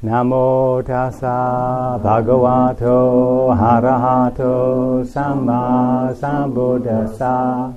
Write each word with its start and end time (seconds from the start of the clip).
Namo 0.00 0.80
tassa 0.86 1.98
bhagavato 2.00 3.50
arahato 3.50 5.04
samma 5.04 6.14
sambuddhassa. 6.14 7.74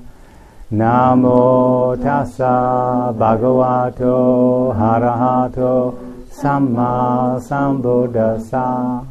Namo 0.72 1.96
tassa 2.00 3.12
bhagavato 3.18 4.72
arahato 4.78 5.98
samma 6.30 7.40
sambuddhassa. 7.42 9.04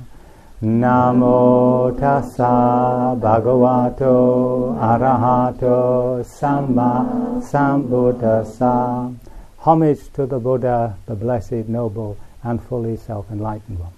Namo 0.62 1.90
tassa 1.98 3.16
bhagavato 3.18 4.78
arahato 4.78 6.22
samma 6.22 7.42
sambuddhassa. 7.42 9.12
Homage 9.56 10.12
to 10.12 10.26
the 10.26 10.38
Buddha, 10.38 10.94
the 11.06 11.16
blessed, 11.16 11.68
noble, 11.68 12.16
and 12.42 12.62
fully 12.62 12.96
self 12.96 13.30
enlightened 13.30 13.78
one. 13.78 13.92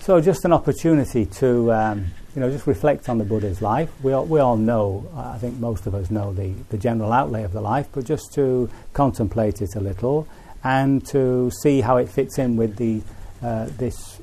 So, 0.00 0.20
just 0.20 0.44
an 0.44 0.52
opportunity 0.52 1.26
to 1.26 1.72
um, 1.72 2.06
you 2.36 2.40
know, 2.40 2.50
just 2.50 2.66
reflect 2.66 3.08
on 3.08 3.16
the 3.16 3.24
Buddha's 3.24 3.62
life. 3.62 3.90
We 4.02 4.12
all, 4.12 4.26
we 4.26 4.40
all 4.40 4.58
know, 4.58 5.08
I 5.16 5.38
think 5.38 5.58
most 5.58 5.86
of 5.86 5.94
us 5.94 6.10
know 6.10 6.34
the, 6.34 6.52
the 6.68 6.76
general 6.76 7.10
outlay 7.10 7.44
of 7.44 7.52
the 7.52 7.62
life, 7.62 7.88
but 7.92 8.04
just 8.04 8.34
to 8.34 8.68
contemplate 8.92 9.62
it 9.62 9.74
a 9.74 9.80
little 9.80 10.28
and 10.62 11.04
to 11.06 11.50
see 11.62 11.80
how 11.80 11.96
it 11.96 12.10
fits 12.10 12.38
in 12.38 12.56
with 12.56 12.76
the, 12.76 13.00
uh, 13.42 13.68
this 13.78 14.20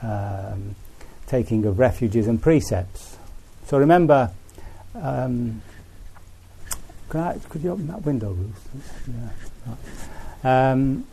um, 0.00 0.74
taking 1.26 1.66
of 1.66 1.78
refuges 1.78 2.26
and 2.26 2.40
precepts. 2.42 3.18
So, 3.66 3.78
remember. 3.78 4.30
Um, 4.94 5.62
could, 7.10 7.20
I, 7.20 7.38
could 7.48 7.62
you 7.62 7.72
open 7.72 7.88
that 7.88 8.04
window, 8.04 8.32
Ruth? 8.32 8.68
Yeah. 10.44 10.70
Um, 10.72 11.04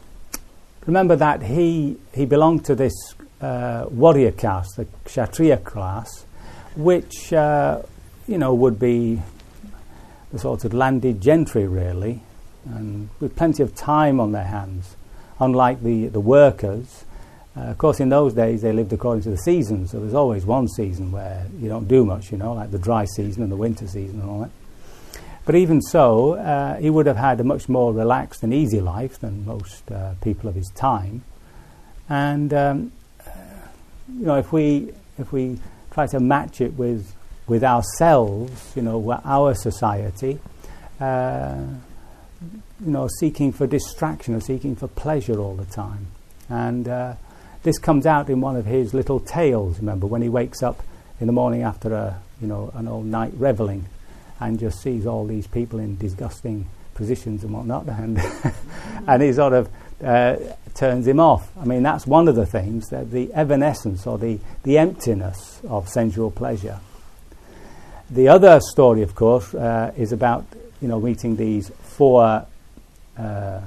remember 0.87 1.15
that 1.17 1.43
he, 1.43 1.97
he 2.15 2.25
belonged 2.25 2.65
to 2.65 2.73
this 2.73 2.93
uh, 3.41 3.85
warrior 3.89 4.31
caste, 4.31 4.77
the 4.77 4.87
Kshatriya 5.05 5.57
class, 5.57 6.25
which, 6.75 7.31
uh, 7.33 7.81
you 8.27 8.37
know, 8.37 8.53
would 8.53 8.79
be 8.79 9.21
the 10.31 10.39
sort 10.39 10.65
of 10.65 10.73
landed 10.73 11.21
gentry, 11.21 11.67
really, 11.67 12.23
and 12.65 13.09
with 13.19 13.35
plenty 13.35 13.61
of 13.61 13.75
time 13.75 14.19
on 14.19 14.31
their 14.31 14.45
hands, 14.45 14.95
unlike 15.39 15.83
the, 15.83 16.07
the 16.07 16.19
workers. 16.19 17.03
Uh, 17.55 17.61
of 17.61 17.77
course, 17.77 17.99
in 17.99 18.09
those 18.09 18.33
days, 18.33 18.61
they 18.61 18.71
lived 18.71 18.93
according 18.93 19.23
to 19.23 19.29
the 19.29 19.37
seasons, 19.37 19.91
so 19.91 19.99
there's 19.99 20.13
always 20.13 20.45
one 20.45 20.67
season 20.67 21.11
where 21.11 21.45
you 21.59 21.67
don't 21.67 21.87
do 21.87 22.05
much, 22.05 22.31
you 22.31 22.37
know, 22.37 22.53
like 22.53 22.71
the 22.71 22.79
dry 22.79 23.05
season 23.05 23.43
and 23.43 23.51
the 23.51 23.55
winter 23.55 23.87
season 23.87 24.21
and 24.21 24.29
all 24.29 24.39
that. 24.41 24.51
But 25.47 25.55
even 25.55 25.81
so, 25.81 26.33
uh, 26.33 26.75
he 26.75 26.89
would 26.89 27.05
have 27.05 27.15
had 27.15 27.39
a 27.39 27.43
much 27.45 27.69
more 27.69 27.93
relaxed 27.93 28.43
and 28.43 28.53
easy 28.53 28.81
life 28.81 29.17
than 29.17 29.45
most 29.45 29.89
uh, 29.89 30.15
people 30.21 30.49
of 30.49 30.55
his 30.55 30.69
time. 30.75 31.23
And 32.09 32.53
um, 32.53 32.91
you 34.09 34.25
know, 34.25 34.35
if 34.35 34.51
we 34.51 34.91
if 35.17 35.31
we 35.31 35.57
try 35.91 36.05
to 36.07 36.19
match 36.19 36.59
it 36.59 36.73
with 36.73 37.15
with 37.47 37.63
ourselves, 37.63 38.73
you 38.75 38.81
know, 38.81 39.21
our 39.23 39.53
society, 39.53 40.37
uh, 40.99 41.63
you 42.85 42.91
know, 42.91 43.07
seeking 43.21 43.53
for 43.53 43.65
distraction 43.65 44.35
or 44.35 44.41
seeking 44.41 44.75
for 44.75 44.89
pleasure 44.89 45.39
all 45.39 45.55
the 45.55 45.65
time, 45.65 46.07
and 46.49 46.89
uh, 46.89 47.13
this 47.63 47.79
comes 47.79 48.05
out 48.05 48.29
in 48.29 48.41
one 48.41 48.57
of 48.57 48.65
his 48.65 48.93
little 48.93 49.21
tales. 49.21 49.79
Remember 49.79 50.07
when 50.07 50.21
he 50.21 50.27
wakes 50.27 50.61
up 50.61 50.83
in 51.21 51.27
the 51.27 51.33
morning 51.33 51.61
after 51.61 51.93
a 51.93 52.19
you 52.41 52.47
know 52.47 52.69
an 52.75 52.89
all 52.89 53.01
night 53.01 53.31
reveling 53.37 53.85
and 54.39 54.59
just 54.59 54.81
sees 54.81 55.05
all 55.05 55.25
these 55.25 55.47
people 55.47 55.79
in 55.79 55.97
disgusting 55.97 56.67
positions 56.93 57.43
and 57.43 57.53
whatnot, 57.53 57.87
and 57.87 58.19
and 59.07 59.23
he 59.23 59.33
sort 59.33 59.53
of 59.53 59.69
uh, 60.03 60.35
turns 60.73 61.07
him 61.07 61.19
off. 61.19 61.49
I 61.57 61.65
mean, 61.65 61.83
that's 61.83 62.05
one 62.05 62.27
of 62.27 62.35
the 62.35 62.45
things 62.45 62.89
that 62.89 63.11
the 63.11 63.33
evanescence 63.33 64.05
or 64.05 64.17
the 64.17 64.39
the 64.63 64.77
emptiness 64.77 65.61
of 65.67 65.89
sensual 65.89 66.31
pleasure. 66.31 66.79
The 68.09 68.29
other 68.29 68.59
story, 68.61 69.01
of 69.01 69.15
course, 69.15 69.53
uh, 69.53 69.93
is 69.97 70.11
about 70.11 70.45
you 70.81 70.87
know 70.87 70.99
meeting 70.99 71.35
these 71.35 71.69
four. 71.69 72.45
Uh, 73.17 73.61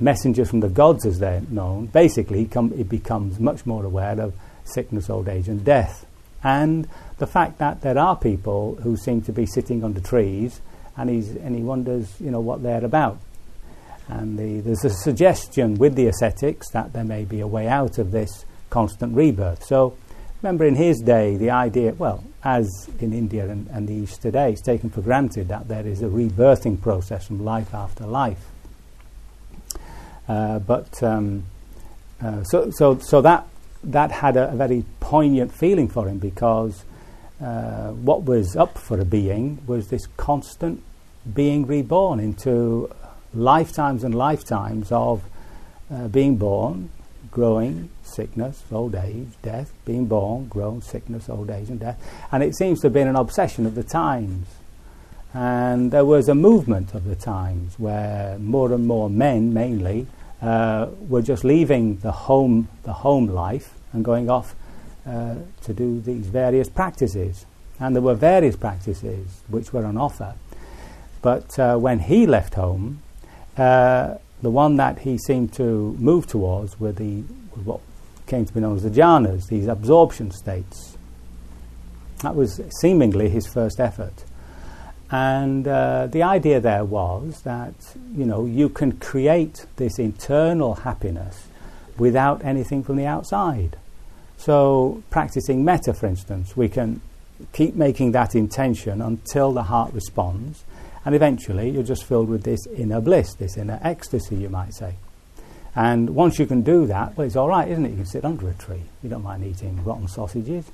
messengers 0.00 0.50
from 0.50 0.60
the 0.60 0.68
gods, 0.68 1.06
as 1.06 1.18
they're 1.18 1.40
known, 1.48 1.86
basically 1.86 2.40
he, 2.40 2.46
com- 2.46 2.76
he 2.76 2.82
becomes 2.82 3.38
much 3.38 3.64
more 3.64 3.84
aware 3.84 4.20
of 4.20 4.34
sickness, 4.64 5.08
old 5.08 5.28
age, 5.28 5.48
and 5.48 5.64
death. 5.64 6.04
And 6.44 6.86
the 7.18 7.26
fact 7.26 7.58
that 7.58 7.80
there 7.80 7.98
are 7.98 8.16
people 8.16 8.76
who 8.82 8.96
seem 8.96 9.22
to 9.22 9.32
be 9.32 9.46
sitting 9.46 9.82
under 9.82 10.00
trees 10.00 10.60
and, 10.96 11.08
he's, 11.08 11.34
and 11.34 11.56
he 11.56 11.62
wonders, 11.62 12.14
you 12.20 12.30
know, 12.30 12.40
what 12.40 12.62
they're 12.62 12.84
about. 12.84 13.18
And 14.08 14.38
the, 14.38 14.60
there's 14.60 14.84
a 14.84 14.90
suggestion 14.90 15.76
with 15.76 15.94
the 15.94 16.06
ascetics 16.06 16.68
that 16.70 16.92
there 16.92 17.04
may 17.04 17.24
be 17.24 17.40
a 17.40 17.46
way 17.46 17.66
out 17.66 17.98
of 17.98 18.10
this 18.10 18.44
constant 18.68 19.16
rebirth. 19.16 19.64
So 19.64 19.96
remember, 20.42 20.66
in 20.66 20.74
his 20.74 21.00
day, 21.00 21.38
the 21.38 21.50
idea, 21.50 21.94
well, 21.94 22.22
as 22.44 22.68
in 23.00 23.14
India 23.14 23.48
and, 23.48 23.66
and 23.68 23.88
the 23.88 23.94
East 23.94 24.20
today, 24.20 24.52
it's 24.52 24.60
taken 24.60 24.90
for 24.90 25.00
granted 25.00 25.48
that 25.48 25.68
there 25.68 25.86
is 25.86 26.02
a 26.02 26.08
rebirthing 26.08 26.82
process 26.82 27.26
from 27.26 27.42
life 27.42 27.72
after 27.72 28.04
life. 28.04 28.44
Uh, 30.28 30.58
but 30.58 31.02
um, 31.02 31.44
uh, 32.22 32.42
so, 32.44 32.70
so, 32.70 32.98
so 32.98 33.22
that 33.22 33.46
that 33.92 34.10
had 34.10 34.36
a, 34.36 34.50
a, 34.50 34.56
very 34.56 34.84
poignant 35.00 35.52
feeling 35.52 35.88
for 35.88 36.08
him 36.08 36.18
because 36.18 36.84
uh, 37.40 37.90
what 37.90 38.24
was 38.24 38.56
up 38.56 38.78
for 38.78 38.98
a 39.00 39.04
being 39.04 39.62
was 39.66 39.88
this 39.88 40.06
constant 40.16 40.82
being 41.32 41.66
reborn 41.66 42.20
into 42.20 42.90
lifetimes 43.32 44.04
and 44.04 44.14
lifetimes 44.14 44.90
of 44.92 45.22
uh, 45.90 46.08
being 46.08 46.36
born, 46.36 46.90
growing, 47.30 47.90
sickness, 48.02 48.62
old 48.70 48.94
age, 48.94 49.28
death, 49.42 49.72
being 49.84 50.06
born, 50.06 50.46
grown, 50.46 50.80
sickness, 50.80 51.28
old 51.28 51.50
age, 51.50 51.68
and 51.68 51.80
death. 51.80 52.00
And 52.30 52.42
it 52.42 52.54
seems 52.56 52.80
to 52.80 52.86
have 52.86 52.92
been 52.92 53.08
an 53.08 53.16
obsession 53.16 53.66
of 53.66 53.74
the 53.74 53.82
times. 53.82 54.46
And 55.32 55.90
there 55.90 56.04
was 56.04 56.28
a 56.28 56.34
movement 56.34 56.94
of 56.94 57.04
the 57.04 57.16
times 57.16 57.78
where 57.78 58.38
more 58.38 58.72
and 58.72 58.86
more 58.86 59.10
men, 59.10 59.52
mainly, 59.52 60.06
uh, 60.42 60.88
were 61.08 61.22
just 61.22 61.44
leaving 61.44 61.96
the 61.98 62.12
home, 62.12 62.68
the 62.82 62.92
home 62.92 63.26
life 63.26 63.74
and 63.92 64.04
going 64.04 64.28
off 64.28 64.54
uh, 65.06 65.36
to 65.62 65.72
do 65.72 66.00
these 66.00 66.26
various 66.26 66.68
practices. 66.68 67.46
And 67.80 67.94
there 67.94 68.02
were 68.02 68.14
various 68.14 68.56
practices 68.56 69.42
which 69.48 69.72
were 69.72 69.84
on 69.84 69.96
offer. 69.96 70.34
But 71.22 71.58
uh, 71.58 71.76
when 71.78 72.00
he 72.00 72.26
left 72.26 72.54
home, 72.54 73.02
uh, 73.56 74.16
the 74.42 74.50
one 74.50 74.76
that 74.76 75.00
he 75.00 75.16
seemed 75.16 75.52
to 75.54 75.96
move 75.98 76.26
towards 76.26 76.78
were 76.78 76.92
the 76.92 77.22
what 77.64 77.80
came 78.26 78.44
to 78.44 78.52
be 78.52 78.60
known 78.60 78.76
as 78.76 78.82
the 78.82 78.90
jhanas, 78.90 79.48
these 79.48 79.66
absorption 79.66 80.30
states. 80.30 80.96
That 82.22 82.34
was 82.34 82.60
seemingly 82.80 83.28
his 83.28 83.46
first 83.46 83.80
effort. 83.80 84.24
And 85.14 85.68
uh, 85.68 86.08
the 86.08 86.24
idea 86.24 86.58
there 86.58 86.84
was 86.84 87.42
that 87.42 87.74
you 88.16 88.26
know 88.26 88.46
you 88.46 88.68
can 88.68 88.98
create 88.98 89.64
this 89.76 90.00
internal 90.00 90.74
happiness 90.74 91.46
without 91.96 92.44
anything 92.44 92.82
from 92.82 92.96
the 92.96 93.06
outside. 93.06 93.76
So, 94.38 95.04
practicing 95.10 95.64
metta, 95.64 95.94
for 95.94 96.06
instance, 96.06 96.56
we 96.56 96.68
can 96.68 97.00
keep 97.52 97.76
making 97.76 98.10
that 98.10 98.34
intention 98.34 99.00
until 99.00 99.52
the 99.52 99.62
heart 99.62 99.94
responds, 99.94 100.64
and 101.04 101.14
eventually 101.14 101.70
you're 101.70 101.84
just 101.84 102.02
filled 102.02 102.28
with 102.28 102.42
this 102.42 102.66
inner 102.66 103.00
bliss, 103.00 103.34
this 103.34 103.56
inner 103.56 103.78
ecstasy, 103.82 104.34
you 104.34 104.48
might 104.48 104.74
say. 104.74 104.96
And 105.76 106.10
once 106.10 106.40
you 106.40 106.46
can 106.46 106.62
do 106.62 106.86
that, 106.86 107.16
well, 107.16 107.24
it's 107.24 107.36
all 107.36 107.48
right, 107.48 107.68
isn't 107.68 107.86
it? 107.86 107.90
You 107.90 107.98
can 107.98 108.06
sit 108.06 108.24
under 108.24 108.48
a 108.48 108.54
tree. 108.54 108.82
You 109.00 109.10
don't 109.10 109.22
mind 109.22 109.44
eating 109.44 109.84
rotten 109.84 110.08
sausages, 110.08 110.72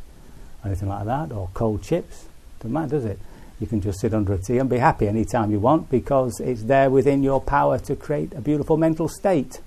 anything 0.64 0.88
like 0.88 1.04
that, 1.04 1.30
or 1.30 1.50
cold 1.52 1.82
chips. 1.82 2.24
Doesn't 2.60 2.72
matter, 2.72 2.88
does 2.88 3.04
it? 3.04 3.18
You 3.60 3.66
can 3.66 3.80
just 3.82 4.00
sit 4.00 4.14
under 4.14 4.32
a 4.32 4.38
tree 4.38 4.58
and 4.58 4.70
be 4.70 4.78
happy 4.78 5.06
anytime 5.06 5.50
you 5.50 5.60
want 5.60 5.90
because 5.90 6.40
it's 6.40 6.62
there 6.62 6.88
within 6.88 7.22
your 7.22 7.40
power 7.40 7.78
to 7.80 7.94
create 7.94 8.32
a 8.32 8.40
beautiful 8.40 8.78
mental 8.78 9.06
state. 9.06 9.60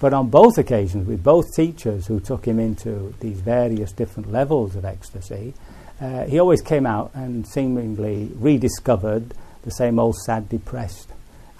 But 0.00 0.14
on 0.14 0.28
both 0.28 0.58
occasions, 0.58 1.06
with 1.06 1.22
both 1.22 1.44
teachers 1.54 2.06
who 2.06 2.20
took 2.20 2.46
him 2.46 2.58
into 2.58 3.14
these 3.20 3.40
various 3.40 3.92
different 3.92 4.32
levels 4.32 4.76
of 4.76 4.84
ecstasy, 4.84 5.54
uh, 6.00 6.24
he 6.24 6.38
always 6.38 6.62
came 6.62 6.86
out 6.86 7.10
and 7.14 7.46
seemingly 7.46 8.30
rediscovered 8.34 9.34
the 9.62 9.70
same 9.70 9.98
old 9.98 10.16
sad, 10.16 10.48
depressed, 10.48 11.10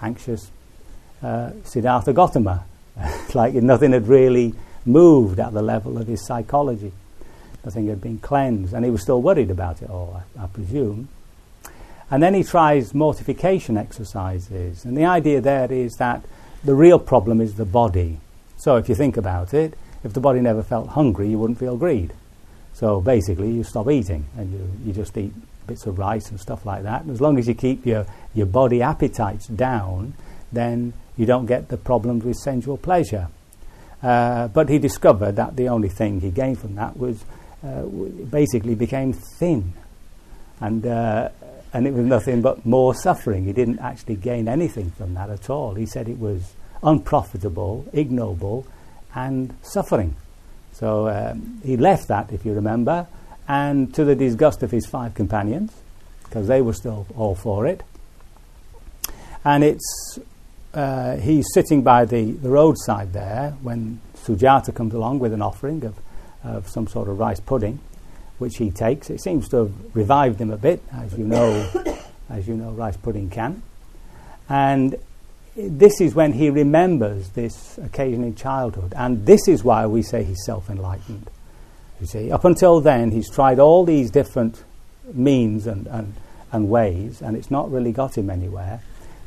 anxious 0.01 0.51
uh, 1.21 1.51
Siddhartha 1.63 2.13
Gautama. 2.13 2.65
like 3.33 3.53
nothing 3.53 3.91
had 3.91 4.07
really 4.07 4.53
moved 4.85 5.39
at 5.39 5.53
the 5.53 5.61
level 5.61 5.97
of 5.97 6.07
his 6.07 6.25
psychology. 6.25 6.91
Nothing 7.63 7.87
had 7.87 8.01
been 8.01 8.19
cleansed, 8.19 8.73
and 8.73 8.85
he 8.85 8.91
was 8.91 9.01
still 9.01 9.21
worried 9.21 9.51
about 9.51 9.81
it 9.81 9.89
all, 9.89 10.23
I, 10.37 10.43
I 10.43 10.47
presume. 10.47 11.09
And 12.09 12.23
then 12.23 12.33
he 12.33 12.43
tries 12.43 12.93
mortification 12.93 13.77
exercises, 13.77 14.85
and 14.85 14.95
the 14.95 15.05
idea 15.05 15.41
there 15.41 15.71
is 15.71 15.95
that 15.95 16.23
the 16.63 16.73
real 16.73 16.99
problem 16.99 17.41
is 17.41 17.55
the 17.55 17.65
body. 17.65 18.19
So 18.57 18.77
if 18.77 18.87
you 18.89 18.95
think 18.95 19.17
about 19.17 19.53
it, 19.53 19.77
if 20.03 20.13
the 20.13 20.19
body 20.19 20.39
never 20.39 20.63
felt 20.63 20.89
hungry, 20.89 21.29
you 21.29 21.37
wouldn't 21.37 21.59
feel 21.59 21.77
greed. 21.77 22.13
So 22.73 23.01
basically, 23.01 23.51
you 23.51 23.63
stop 23.63 23.89
eating 23.89 24.25
and 24.37 24.51
you, 24.53 24.71
you 24.85 24.93
just 24.93 25.17
eat 25.17 25.33
bits 25.65 25.85
of 25.85 25.99
rice 25.99 26.29
and 26.29 26.39
stuff 26.39 26.65
like 26.65 26.83
that. 26.83 27.01
And 27.01 27.11
as 27.11 27.19
long 27.19 27.37
as 27.37 27.47
you 27.47 27.55
keep 27.55 27.85
your, 27.85 28.05
your 28.33 28.45
body 28.45 28.81
appetites 28.81 29.47
down, 29.47 30.13
then 30.51 30.93
you 31.17 31.25
don't 31.25 31.45
get 31.45 31.67
the 31.67 31.77
problems 31.77 32.23
with 32.23 32.37
sensual 32.37 32.77
pleasure. 32.77 33.27
Uh, 34.01 34.47
but 34.47 34.69
he 34.69 34.77
discovered 34.77 35.35
that 35.35 35.55
the 35.55 35.67
only 35.67 35.89
thing 35.89 36.21
he 36.21 36.29
gained 36.29 36.59
from 36.59 36.75
that 36.75 36.95
was 36.97 37.25
uh, 37.65 37.81
basically 37.83 38.75
became 38.75 39.11
thin. 39.11 39.73
And, 40.61 40.85
uh, 40.85 41.29
and 41.73 41.87
it 41.87 41.93
was 41.93 42.05
nothing 42.05 42.41
but 42.41 42.65
more 42.65 42.93
suffering. 42.95 43.45
He 43.45 43.53
didn't 43.53 43.79
actually 43.79 44.15
gain 44.15 44.47
anything 44.47 44.91
from 44.91 45.13
that 45.15 45.29
at 45.29 45.49
all. 45.49 45.75
He 45.75 45.85
said 45.85 46.07
it 46.07 46.19
was 46.19 46.53
unprofitable, 46.83 47.85
ignoble, 47.93 48.65
and 49.13 49.55
suffering. 49.61 50.15
So 50.73 51.09
um, 51.09 51.59
he 51.63 51.75
left 51.77 52.07
that, 52.07 52.31
if 52.31 52.45
you 52.45 52.53
remember, 52.53 53.07
and 53.47 53.93
to 53.95 54.05
the 54.05 54.15
disgust 54.15 54.63
of 54.63 54.71
his 54.71 54.85
five 54.85 55.13
companions, 55.15 55.73
because 56.23 56.47
they 56.47 56.61
were 56.61 56.73
still 56.73 57.07
all 57.17 57.35
for 57.35 57.65
it. 57.65 57.81
And 59.43 59.63
it's 59.63 60.19
uh, 60.73 61.17
he's 61.17 61.47
sitting 61.53 61.81
by 61.81 62.05
the, 62.05 62.31
the 62.31 62.49
roadside 62.49 63.13
there 63.13 63.55
when 63.61 63.99
Sujata 64.15 64.75
comes 64.75 64.93
along 64.93 65.19
with 65.19 65.33
an 65.33 65.41
offering 65.41 65.83
of, 65.83 65.95
of 66.43 66.69
some 66.69 66.87
sort 66.87 67.07
of 67.07 67.17
rice 67.17 67.39
pudding, 67.39 67.79
which 68.37 68.57
he 68.57 68.71
takes. 68.71 69.09
It 69.09 69.21
seems 69.21 69.49
to 69.49 69.57
have 69.57 69.95
revived 69.95 70.39
him 70.39 70.51
a 70.51 70.57
bit, 70.57 70.81
as 70.91 71.17
you 71.17 71.25
know, 71.25 71.69
as 72.29 72.47
you 72.47 72.55
know, 72.55 72.71
rice 72.71 72.97
pudding 72.97 73.29
can. 73.29 73.61
And 74.49 74.97
this 75.55 75.99
is 75.99 76.13
when 76.13 76.33
he 76.33 76.49
remembers 76.49 77.29
this 77.29 77.77
occasion 77.79 78.23
in 78.23 78.35
childhood, 78.35 78.93
and 78.95 79.25
this 79.25 79.47
is 79.47 79.63
why 79.63 79.87
we 79.87 80.01
say 80.01 80.23
he's 80.23 80.43
self-enlightened. 80.45 81.29
You 81.99 82.05
see, 82.05 82.31
up 82.31 82.45
until 82.45 82.79
then, 82.79 83.11
he's 83.11 83.29
tried 83.29 83.59
all 83.59 83.83
these 83.83 84.11
different 84.11 84.63
means 85.13 85.65
and, 85.65 85.87
and, 85.87 86.13
and 86.51 86.69
ways, 86.69 87.21
and 87.21 87.35
it's 87.35 87.49
not 87.49 87.71
really 87.71 87.91
got 87.91 88.17
him 88.17 88.29
anywhere. 88.29 88.81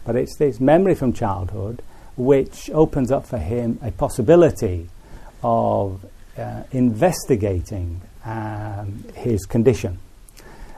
But 0.05 0.17
it's 0.17 0.37
this 0.37 0.61
memory 0.61 0.95
from 0.95 1.13
childhood 1.13 1.83
which 2.17 2.71
opens 2.71 3.11
up 3.11 3.27
for 3.27 3.39
him 3.39 3.79
a 3.83 3.91
possibility 3.91 4.89
of 5.43 6.05
uh, 6.39 6.63
investigating 6.71 8.03
um, 8.25 9.05
his 9.15 9.47
condition. 9.47 9.99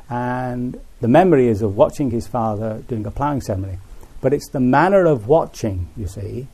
And 0.09 0.81
the 1.00 1.09
memory 1.09 1.49
is 1.49 1.62
of 1.62 1.77
watching 1.77 2.11
his 2.11 2.27
father 2.27 2.83
doing 2.89 3.06
a 3.06 3.11
ploughing 3.11 3.41
ceremony. 3.41 3.79
But 4.21 4.33
it's 4.33 4.49
the 4.49 4.61
manner 4.61 5.05
of 5.05 5.27
watching, 5.27 5.89
you 5.97 6.06
see, 6.06 6.47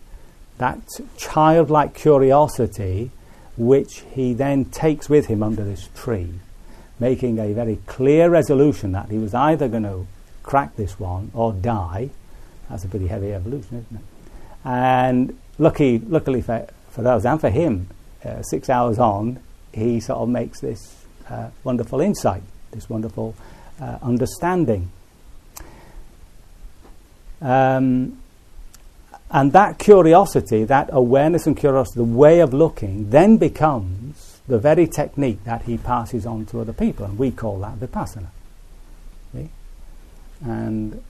that 0.58 0.78
childlike 1.16 1.94
curiosity 1.94 3.10
which 3.56 4.04
he 4.12 4.32
then 4.34 4.64
takes 4.66 5.08
with 5.08 5.26
him 5.26 5.42
under 5.42 5.64
this 5.64 5.88
tree, 5.94 6.34
making 7.00 7.38
a 7.38 7.52
very 7.52 7.76
clear 7.86 8.30
resolution 8.30 8.92
that 8.92 9.10
he 9.10 9.18
was 9.18 9.34
either 9.34 9.68
going 9.68 9.82
to 9.82 10.06
crack 10.44 10.76
this 10.76 10.98
one 10.98 11.30
or 11.34 11.52
die. 11.52 12.10
That's 12.70 12.84
a 12.84 12.88
pretty 12.88 13.08
heavy 13.08 13.32
evolution, 13.32 13.84
isn't 13.84 13.96
it? 13.96 14.04
And 14.64 15.38
lucky, 15.58 15.98
luckily 15.98 16.40
for, 16.40 16.68
for 16.90 17.06
us 17.06 17.24
and 17.24 17.40
for 17.40 17.50
him, 17.50 17.88
uh, 18.24 18.42
six 18.42 18.70
hours 18.70 18.98
on, 18.98 19.40
he 19.72 20.00
sort 20.00 20.18
of 20.18 20.28
makes 20.28 20.60
this 20.60 21.04
uh, 21.28 21.50
wonderful 21.64 22.00
insight, 22.00 22.42
this 22.72 22.88
wonderful 22.88 23.34
uh, 23.80 23.98
understanding. 24.02 24.90
Um, 27.40 28.18
and 29.30 29.52
that 29.52 29.78
curiosity, 29.78 30.64
that 30.64 30.88
awareness 30.92 31.46
and 31.46 31.56
curiosity, 31.56 31.98
the 31.98 32.04
way 32.04 32.40
of 32.40 32.54
looking, 32.54 33.10
then 33.10 33.36
becomes 33.36 34.40
the 34.48 34.58
very 34.58 34.86
technique 34.86 35.44
that 35.44 35.62
he 35.62 35.76
passes 35.76 36.24
on 36.24 36.46
to 36.46 36.60
other 36.60 36.72
people, 36.72 37.04
and 37.04 37.18
we 37.18 37.30
call 37.30 37.60
that 37.60 37.76
vipassana. 37.78 38.28
See? 39.34 39.50
And 40.42 41.02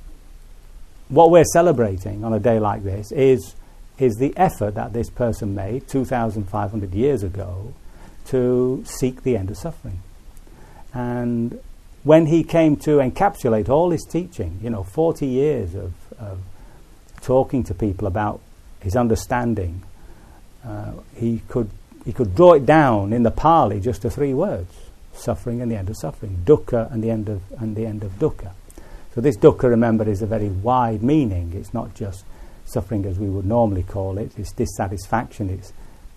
what 1.08 1.30
we're 1.30 1.44
celebrating 1.44 2.24
on 2.24 2.32
a 2.32 2.40
day 2.40 2.58
like 2.58 2.82
this 2.82 3.12
is, 3.12 3.54
is 3.98 4.16
the 4.16 4.36
effort 4.36 4.74
that 4.74 4.92
this 4.92 5.08
person 5.08 5.54
made 5.54 5.86
2,500 5.86 6.92
years 6.92 7.22
ago 7.22 7.72
to 8.28 8.82
seek 8.86 9.22
the 9.22 9.36
end 9.36 9.50
of 9.50 9.56
suffering. 9.56 10.00
And 10.94 11.60
when 12.04 12.26
he 12.26 12.42
came 12.42 12.76
to 12.76 12.98
encapsulate 12.98 13.68
all 13.68 13.90
his 13.90 14.04
teaching, 14.04 14.58
you 14.62 14.70
know, 14.70 14.82
40 14.82 15.26
years 15.26 15.74
of, 15.74 15.92
of 16.18 16.38
talking 17.20 17.64
to 17.64 17.74
people 17.74 18.06
about 18.06 18.40
his 18.80 18.96
understanding, 18.96 19.82
uh, 20.64 20.92
he, 21.14 21.42
could, 21.48 21.70
he 22.04 22.12
could 22.12 22.34
draw 22.34 22.54
it 22.54 22.66
down 22.66 23.12
in 23.12 23.22
the 23.22 23.30
Pali 23.30 23.80
just 23.80 24.02
to 24.02 24.10
three 24.10 24.34
words 24.34 24.72
suffering 25.12 25.60
and 25.60 25.70
the 25.70 25.76
end 25.76 25.90
of 25.90 25.96
suffering, 25.96 26.42
dukkha 26.44 26.90
and 26.92 27.02
the 27.02 27.10
end 27.10 27.28
of, 27.28 27.42
and 27.60 27.76
the 27.76 27.84
end 27.84 28.04
of 28.04 28.12
dukkha. 28.18 28.52
So, 29.14 29.20
this 29.20 29.36
dukkha, 29.36 29.64
remember, 29.64 30.08
is 30.08 30.22
a 30.22 30.26
very 30.26 30.48
wide 30.48 31.02
meaning. 31.02 31.52
It's 31.54 31.74
not 31.74 31.94
just 31.94 32.24
suffering 32.64 33.04
as 33.04 33.18
we 33.18 33.28
would 33.28 33.46
normally 33.46 33.82
call 33.82 34.18
it, 34.18 34.32
it's 34.36 34.52
dissatisfaction, 34.52 35.50
it's, 35.50 35.72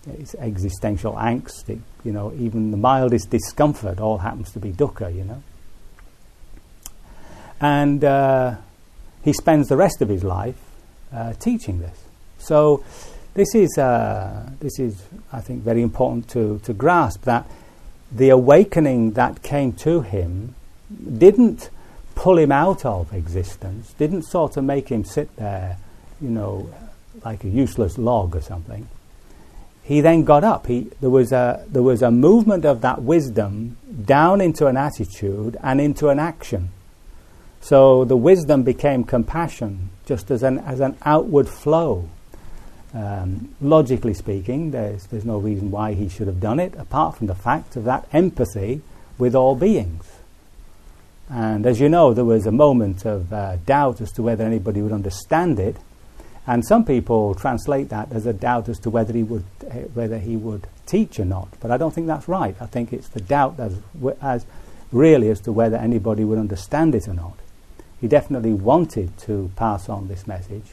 it's 0.06 0.34
existential 0.36 1.14
angst, 1.14 1.68
it, 1.68 1.80
you 2.04 2.12
know, 2.12 2.32
even 2.38 2.70
the 2.70 2.76
mildest 2.76 3.30
discomfort 3.30 4.00
all 4.00 4.18
happens 4.18 4.50
to 4.52 4.58
be 4.58 4.72
dukkha, 4.72 5.14
you 5.14 5.24
know. 5.24 5.42
And 7.60 8.02
uh, 8.02 8.56
he 9.22 9.32
spends 9.32 9.68
the 9.68 9.76
rest 9.76 10.02
of 10.02 10.08
his 10.08 10.24
life 10.24 10.58
uh, 11.12 11.34
teaching 11.34 11.80
this. 11.80 11.98
So 12.38 12.84
this 13.34 13.54
is, 13.54 13.78
uh, 13.78 14.50
this 14.60 14.78
is, 14.78 15.02
I 15.32 15.40
think, 15.40 15.62
very 15.62 15.82
important 15.82 16.28
to, 16.30 16.60
to 16.64 16.72
grasp 16.72 17.22
that 17.22 17.48
the 18.10 18.30
awakening 18.30 19.12
that 19.12 19.42
came 19.42 19.72
to 19.72 20.02
him 20.02 20.54
didn't 21.18 21.70
pull 22.14 22.36
him 22.38 22.52
out 22.52 22.84
of 22.84 23.12
existence, 23.12 23.94
didn't 23.94 24.24
sort 24.24 24.56
of 24.56 24.64
make 24.64 24.88
him 24.88 25.04
sit 25.04 25.34
there, 25.36 25.78
you 26.20 26.28
know, 26.28 26.68
like 27.24 27.44
a 27.44 27.48
useless 27.48 27.96
log 27.96 28.36
or 28.36 28.40
something. 28.40 28.88
He 29.82 30.00
then 30.00 30.24
got 30.24 30.44
up. 30.44 30.66
He, 30.66 30.90
there, 31.00 31.10
was 31.10 31.32
a, 31.32 31.64
there 31.68 31.82
was 31.82 32.02
a 32.02 32.10
movement 32.10 32.64
of 32.64 32.80
that 32.82 33.02
wisdom 33.02 33.76
down 34.04 34.40
into 34.40 34.66
an 34.66 34.76
attitude 34.76 35.56
and 35.62 35.80
into 35.80 36.08
an 36.08 36.18
action. 36.18 36.70
So 37.60 38.04
the 38.04 38.16
wisdom 38.16 38.62
became 38.62 39.04
compassion, 39.04 39.90
just 40.06 40.30
as 40.30 40.42
an, 40.42 40.58
as 40.60 40.80
an 40.80 40.96
outward 41.04 41.48
flow. 41.48 42.08
Um, 42.94 43.54
logically 43.60 44.14
speaking, 44.14 44.70
there's, 44.70 45.06
there's 45.06 45.24
no 45.24 45.38
reason 45.38 45.70
why 45.70 45.94
he 45.94 46.08
should 46.08 46.26
have 46.26 46.40
done 46.40 46.60
it, 46.60 46.74
apart 46.76 47.16
from 47.16 47.26
the 47.26 47.34
fact 47.34 47.76
of 47.76 47.84
that 47.84 48.06
empathy 48.12 48.82
with 49.18 49.34
all 49.34 49.54
beings. 49.54 50.06
And 51.30 51.64
as 51.64 51.80
you 51.80 51.88
know, 51.88 52.12
there 52.12 52.24
was 52.24 52.46
a 52.46 52.52
moment 52.52 53.06
of 53.06 53.32
uh, 53.32 53.56
doubt 53.64 54.00
as 54.00 54.12
to 54.12 54.22
whether 54.22 54.44
anybody 54.44 54.82
would 54.82 54.92
understand 54.92 55.58
it, 55.58 55.76
and 56.46 56.64
some 56.66 56.84
people 56.84 57.34
translate 57.34 57.88
that 57.90 58.10
as 58.12 58.26
a 58.26 58.32
doubt 58.32 58.68
as 58.68 58.78
to 58.80 58.90
whether 58.90 59.12
he 59.12 59.22
would, 59.22 59.44
uh, 59.70 59.74
whether 59.94 60.18
he 60.18 60.36
would 60.36 60.66
teach 60.86 61.20
or 61.20 61.24
not. 61.24 61.48
But 61.60 61.70
I 61.70 61.76
don't 61.76 61.94
think 61.94 62.06
that's 62.06 62.28
right. 62.28 62.56
I 62.60 62.66
think 62.66 62.92
it's 62.92 63.08
the 63.08 63.20
doubt 63.20 63.60
as, 63.60 63.76
as 64.20 64.44
really 64.90 65.30
as 65.30 65.40
to 65.40 65.52
whether 65.52 65.76
anybody 65.76 66.24
would 66.24 66.38
understand 66.38 66.94
it 66.94 67.06
or 67.06 67.14
not 67.14 67.36
he 68.02 68.08
definitely 68.08 68.52
wanted 68.52 69.16
to 69.16 69.50
pass 69.54 69.88
on 69.88 70.08
this 70.08 70.26
message. 70.26 70.66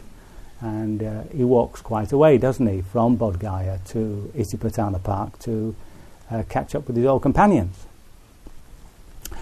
And 0.62 1.01
uh, 1.01 1.22
he 1.32 1.43
walks 1.43 1.79
quite 1.79 2.12
a 2.12 2.17
way, 2.17 2.39
doesn't 2.39 2.65
he, 2.65 2.82
from 2.82 3.17
Bodh 3.17 3.38
Gaya 3.38 3.77
to 3.89 4.32
Isipatana 4.36 5.01
Park 5.01 5.38
to 5.39 5.75
uh, 6.32 6.43
catch 6.50 6.74
up 6.74 6.88
with 6.88 6.98
his 6.98 7.05
old 7.05 7.22
companions. 7.22 7.86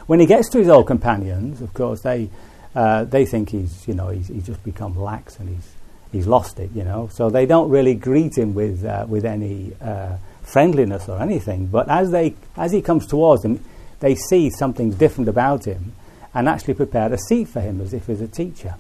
When 0.06 0.20
he 0.20 0.26
gets 0.26 0.50
to 0.50 0.60
his 0.60 0.68
old 0.68 0.86
companions, 0.86 1.62
of 1.62 1.74
course, 1.74 2.02
they, 2.02 2.30
uh, 2.76 3.06
they 3.06 3.26
think 3.26 3.52
he's, 3.52 3.88
you 3.88 3.94
know, 3.94 4.10
he's, 4.10 4.28
he's 4.28 4.46
just 4.46 4.64
become 4.66 5.00
lax 5.00 5.40
and 5.40 5.48
he's, 5.48 5.72
he's 6.12 6.28
lost 6.28 6.60
it, 6.60 6.72
you 6.74 6.84
know. 6.84 7.10
So 7.14 7.30
they 7.30 7.46
don't 7.46 7.70
really 7.70 7.96
greet 7.96 8.38
him 8.38 8.54
with, 8.54 8.86
uh, 8.86 9.06
with 9.08 9.26
any 9.26 9.74
uh, 9.82 10.18
friendliness 10.44 11.10
or 11.10 11.22
anything. 11.22 11.68
But 11.68 11.90
as, 11.90 12.12
they, 12.12 12.36
as 12.56 12.72
he 12.72 12.82
comes 12.82 13.06
towards 13.06 13.44
them, 13.44 13.64
they 14.00 14.16
see 14.16 14.50
something 14.50 14.92
different 14.92 15.30
about 15.30 15.66
him 15.66 15.94
and 16.34 16.48
actually 16.48 16.76
prepare 16.76 17.12
a 17.12 17.18
seat 17.18 17.50
for 17.50 17.62
him 17.62 17.82
as 17.82 17.94
if 17.94 18.06
he 18.06 18.12
was 18.12 18.22
a 18.22 18.28
teacher. 18.28 18.76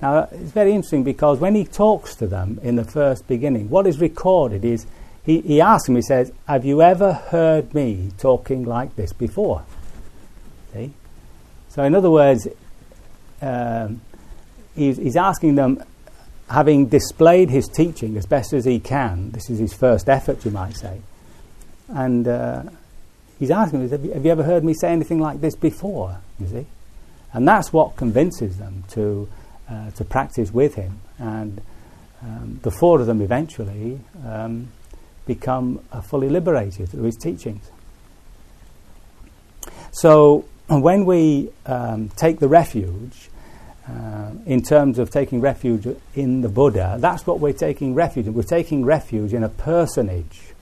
Now, 0.00 0.28
it's 0.30 0.52
very 0.52 0.72
interesting 0.72 1.04
because 1.04 1.38
when 1.38 1.54
he 1.54 1.64
talks 1.64 2.14
to 2.16 2.26
them 2.26 2.60
in 2.62 2.76
the 2.76 2.84
first 2.84 3.26
beginning, 3.26 3.70
what 3.70 3.86
is 3.86 4.00
recorded 4.00 4.64
is 4.64 4.86
he, 5.24 5.40
he 5.40 5.60
asks 5.60 5.86
them, 5.86 5.96
he 5.96 6.02
says, 6.02 6.32
Have 6.46 6.64
you 6.64 6.82
ever 6.82 7.14
heard 7.14 7.74
me 7.74 8.10
talking 8.18 8.64
like 8.64 8.96
this 8.96 9.12
before? 9.12 9.64
See? 10.72 10.92
So, 11.70 11.82
in 11.82 11.94
other 11.94 12.10
words, 12.10 12.46
um, 13.40 14.02
he's, 14.76 14.98
he's 14.98 15.16
asking 15.16 15.54
them, 15.54 15.82
having 16.48 16.86
displayed 16.86 17.50
his 17.50 17.66
teaching 17.68 18.16
as 18.16 18.26
best 18.26 18.52
as 18.52 18.64
he 18.64 18.78
can, 18.78 19.30
this 19.30 19.48
is 19.50 19.58
his 19.58 19.72
first 19.72 20.08
effort, 20.08 20.44
you 20.44 20.50
might 20.50 20.76
say, 20.76 21.00
and 21.88 22.28
uh, 22.28 22.62
he's 23.38 23.50
asking 23.50 23.88
them, 23.88 24.12
have 24.12 24.24
you 24.24 24.30
ever 24.30 24.42
heard 24.42 24.64
me 24.64 24.74
say 24.74 24.90
anything 24.90 25.20
like 25.20 25.40
this 25.40 25.54
before? 25.54 26.18
You 26.38 26.46
see? 26.46 26.66
And 27.32 27.46
that's 27.48 27.72
what 27.72 27.96
convinces 27.96 28.58
them 28.58 28.84
to, 28.90 29.28
uh, 29.68 29.90
to 29.92 30.04
practice 30.04 30.52
with 30.52 30.74
him. 30.74 31.00
And 31.18 31.60
um, 32.22 32.60
the 32.62 32.70
four 32.70 33.00
of 33.00 33.06
them 33.06 33.20
eventually 33.20 34.00
um, 34.24 34.68
become 35.26 35.80
uh, 35.92 36.00
fully 36.00 36.28
liberated 36.28 36.88
through 36.90 37.02
his 37.04 37.16
teachings. 37.16 37.70
So 39.92 40.44
when 40.68 41.04
we 41.04 41.50
um, 41.66 42.08
take 42.16 42.38
the 42.38 42.48
refuge, 42.48 43.28
uh, 43.88 44.30
in 44.46 44.62
terms 44.62 44.98
of 44.98 45.10
taking 45.10 45.40
refuge 45.40 45.86
in 46.14 46.40
the 46.40 46.48
Buddha, 46.48 46.96
that's 46.98 47.26
what 47.26 47.40
we're 47.40 47.52
taking 47.52 47.94
refuge 47.94 48.26
in. 48.26 48.34
We're 48.34 48.42
taking 48.42 48.84
refuge 48.84 49.34
in 49.34 49.42
a 49.42 49.48
personage 49.48 50.54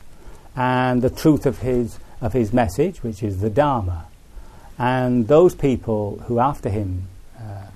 and 0.56 1.02
the 1.02 1.10
truth 1.10 1.46
of 1.46 1.58
his, 1.58 1.98
of 2.20 2.32
his 2.32 2.52
message, 2.52 3.02
which 3.02 3.22
is 3.22 3.40
the 3.40 3.50
Dharma. 3.50 4.06
And 4.78 5.28
those 5.28 5.54
people 5.54 6.18
who, 6.26 6.40
after 6.40 6.68
him, 6.68 7.04
uh, 7.38 7.66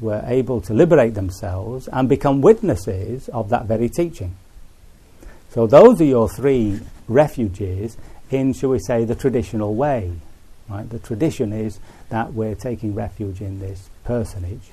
were 0.00 0.22
able 0.26 0.60
to 0.62 0.74
liberate 0.74 1.14
themselves 1.14 1.88
and 1.88 2.08
become 2.08 2.40
witnesses 2.40 3.28
of 3.28 3.50
that 3.50 3.66
very 3.66 3.88
teaching. 3.88 4.34
So, 5.50 5.66
those 5.66 6.00
are 6.00 6.04
your 6.04 6.28
three 6.28 6.80
refuges 7.06 7.96
in, 8.30 8.54
shall 8.54 8.70
we 8.70 8.78
say, 8.78 9.04
the 9.04 9.14
traditional 9.14 9.74
way. 9.74 10.12
Right? 10.68 10.88
The 10.88 10.98
tradition 10.98 11.52
is 11.52 11.78
that 12.08 12.32
we're 12.32 12.54
taking 12.54 12.94
refuge 12.94 13.40
in 13.40 13.60
this 13.60 13.90
personage. 14.04 14.70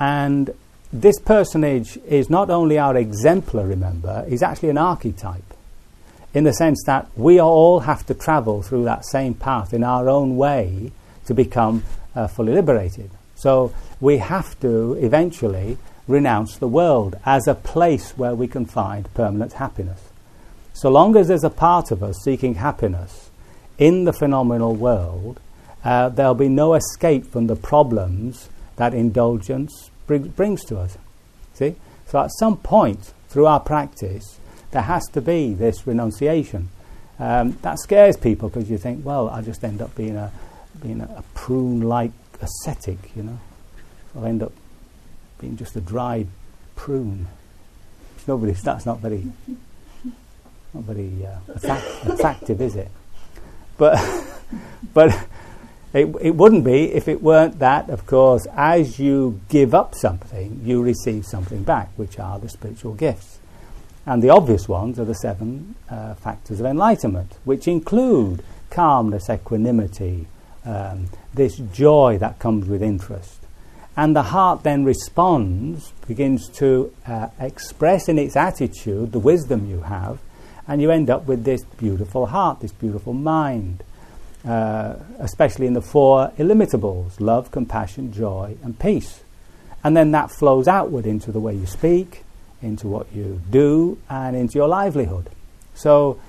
And 0.00 0.52
this 0.92 1.20
personage 1.20 1.98
is 1.98 2.28
not 2.28 2.50
only 2.50 2.78
our 2.78 2.96
exemplar, 2.96 3.66
remember, 3.66 4.24
he's 4.28 4.42
actually 4.42 4.70
an 4.70 4.78
archetype 4.78 5.44
in 6.32 6.44
the 6.44 6.52
sense 6.52 6.82
that 6.86 7.06
we 7.16 7.40
all 7.40 7.80
have 7.80 8.06
to 8.06 8.14
travel 8.14 8.62
through 8.62 8.84
that 8.84 9.04
same 9.04 9.34
path 9.34 9.74
in 9.74 9.84
our 9.84 10.08
own 10.08 10.36
way 10.36 10.90
to 11.26 11.34
become 11.34 11.84
uh, 12.14 12.26
fully 12.26 12.52
liberated. 12.52 13.10
So 13.34 13.74
we 14.00 14.18
have 14.18 14.58
to 14.60 14.94
eventually 14.94 15.76
renounce 16.08 16.56
the 16.56 16.68
world 16.68 17.16
as 17.24 17.46
a 17.46 17.54
place 17.54 18.16
where 18.16 18.34
we 18.34 18.48
can 18.48 18.66
find 18.66 19.12
permanent 19.14 19.54
happiness. 19.54 20.00
So 20.72 20.90
long 20.90 21.16
as 21.16 21.28
there's 21.28 21.44
a 21.44 21.50
part 21.50 21.90
of 21.90 22.02
us 22.02 22.16
seeking 22.24 22.54
happiness 22.54 23.30
in 23.78 24.04
the 24.04 24.12
phenomenal 24.12 24.74
world, 24.74 25.40
uh, 25.84 26.08
there'll 26.08 26.34
be 26.34 26.48
no 26.48 26.74
escape 26.74 27.26
from 27.26 27.46
the 27.46 27.56
problems 27.56 28.48
that 28.76 28.94
indulgence 28.94 29.89
brings 30.18 30.64
to 30.66 30.78
us. 30.78 30.98
See? 31.54 31.76
So 32.06 32.20
at 32.20 32.30
some 32.38 32.56
point 32.56 33.12
through 33.28 33.46
our 33.46 33.60
practice, 33.60 34.38
there 34.72 34.82
has 34.82 35.06
to 35.12 35.20
be 35.20 35.54
this 35.54 35.86
renunciation. 35.86 36.68
Um, 37.18 37.58
that 37.62 37.78
scares 37.78 38.16
people 38.16 38.48
because 38.48 38.70
you 38.70 38.78
think, 38.78 39.04
well, 39.04 39.28
I 39.28 39.42
just 39.42 39.62
end 39.62 39.82
up 39.82 39.94
being 39.94 40.16
a 40.16 40.32
being 40.80 41.00
a, 41.00 41.24
prune-like 41.34 42.12
ascetic, 42.40 42.98
you 43.14 43.22
know. 43.22 43.38
I'll 44.16 44.24
end 44.24 44.42
up 44.42 44.52
being 45.38 45.56
just 45.56 45.76
a 45.76 45.80
dried 45.80 46.28
prune. 46.76 47.26
Nobody, 48.26 48.52
that's 48.64 48.86
not 48.86 49.00
very, 49.00 49.26
not 50.74 50.84
very 50.84 51.26
uh, 51.26 51.38
attractive, 52.06 52.60
is 52.60 52.76
it? 52.76 52.90
But, 53.76 53.98
but 54.94 55.26
it, 55.92 56.14
it 56.20 56.36
wouldn't 56.36 56.64
be 56.64 56.92
if 56.92 57.08
it 57.08 57.22
weren't 57.22 57.58
that, 57.58 57.90
of 57.90 58.06
course, 58.06 58.46
as 58.54 58.98
you 58.98 59.40
give 59.48 59.74
up 59.74 59.94
something, 59.94 60.60
you 60.64 60.82
receive 60.82 61.26
something 61.26 61.64
back, 61.64 61.90
which 61.96 62.18
are 62.18 62.38
the 62.38 62.48
spiritual 62.48 62.94
gifts. 62.94 63.38
And 64.06 64.22
the 64.22 64.30
obvious 64.30 64.68
ones 64.68 64.98
are 64.98 65.04
the 65.04 65.14
seven 65.14 65.74
uh, 65.88 66.14
factors 66.14 66.60
of 66.60 66.66
enlightenment, 66.66 67.36
which 67.44 67.66
include 67.66 68.42
calmness, 68.70 69.28
equanimity, 69.28 70.26
um, 70.64 71.08
this 71.34 71.56
joy 71.56 72.18
that 72.18 72.38
comes 72.38 72.66
with 72.66 72.82
interest. 72.82 73.40
And 73.96 74.14
the 74.14 74.22
heart 74.22 74.62
then 74.62 74.84
responds, 74.84 75.92
begins 76.06 76.48
to 76.50 76.94
uh, 77.06 77.28
express 77.38 78.08
in 78.08 78.18
its 78.18 78.36
attitude 78.36 79.12
the 79.12 79.18
wisdom 79.18 79.68
you 79.68 79.82
have, 79.82 80.20
and 80.68 80.80
you 80.80 80.90
end 80.90 81.10
up 81.10 81.26
with 81.26 81.44
this 81.44 81.64
beautiful 81.64 82.26
heart, 82.26 82.60
this 82.60 82.72
beautiful 82.72 83.12
mind, 83.12 83.82
uh, 84.46 84.94
especially 85.18 85.66
in 85.66 85.74
the 85.74 85.82
four 85.82 86.32
illimitables 86.38 87.20
love, 87.20 87.50
compassion, 87.50 88.12
joy, 88.12 88.56
and 88.62 88.78
peace. 88.78 89.22
And 89.82 89.96
then 89.96 90.10
that 90.12 90.30
flows 90.30 90.68
outward 90.68 91.06
into 91.06 91.32
the 91.32 91.40
way 91.40 91.54
you 91.54 91.66
speak, 91.66 92.24
into 92.62 92.86
what 92.86 93.12
you 93.12 93.40
do, 93.50 93.98
and 94.08 94.36
into 94.36 94.58
your 94.58 94.68
livelihood. 94.68 95.28
So 95.74 96.20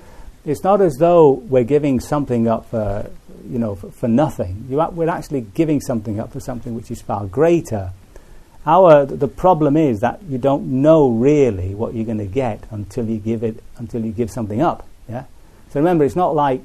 it's 0.44 0.64
not 0.64 0.80
as 0.80 0.96
though 0.96 1.32
we're 1.32 1.64
giving 1.64 2.00
something 2.00 2.48
up 2.48 2.70
for, 2.70 3.10
you 3.48 3.58
know, 3.58 3.74
for, 3.74 3.90
for 3.90 4.08
nothing. 4.08 4.66
You, 4.68 4.76
we're 4.92 5.08
actually 5.08 5.42
giving 5.42 5.80
something 5.80 6.18
up 6.18 6.32
for 6.32 6.40
something 6.40 6.74
which 6.74 6.90
is 6.90 7.00
far 7.02 7.26
greater. 7.26 7.92
Our 8.64 9.04
the 9.04 9.28
problem 9.28 9.76
is 9.76 10.00
that 10.00 10.22
you 10.28 10.38
don't 10.38 10.82
know 10.82 11.10
really 11.10 11.74
what 11.74 11.94
you're 11.94 12.04
going 12.04 12.18
to 12.18 12.26
get 12.26 12.64
until 12.70 13.06
you 13.06 13.18
give 13.18 13.42
it 13.42 13.62
until 13.76 14.04
you 14.04 14.12
give 14.12 14.30
something 14.30 14.62
up. 14.62 14.86
Yeah. 15.08 15.24
So 15.70 15.80
remember, 15.80 16.04
it's 16.04 16.14
not 16.14 16.34
like 16.34 16.62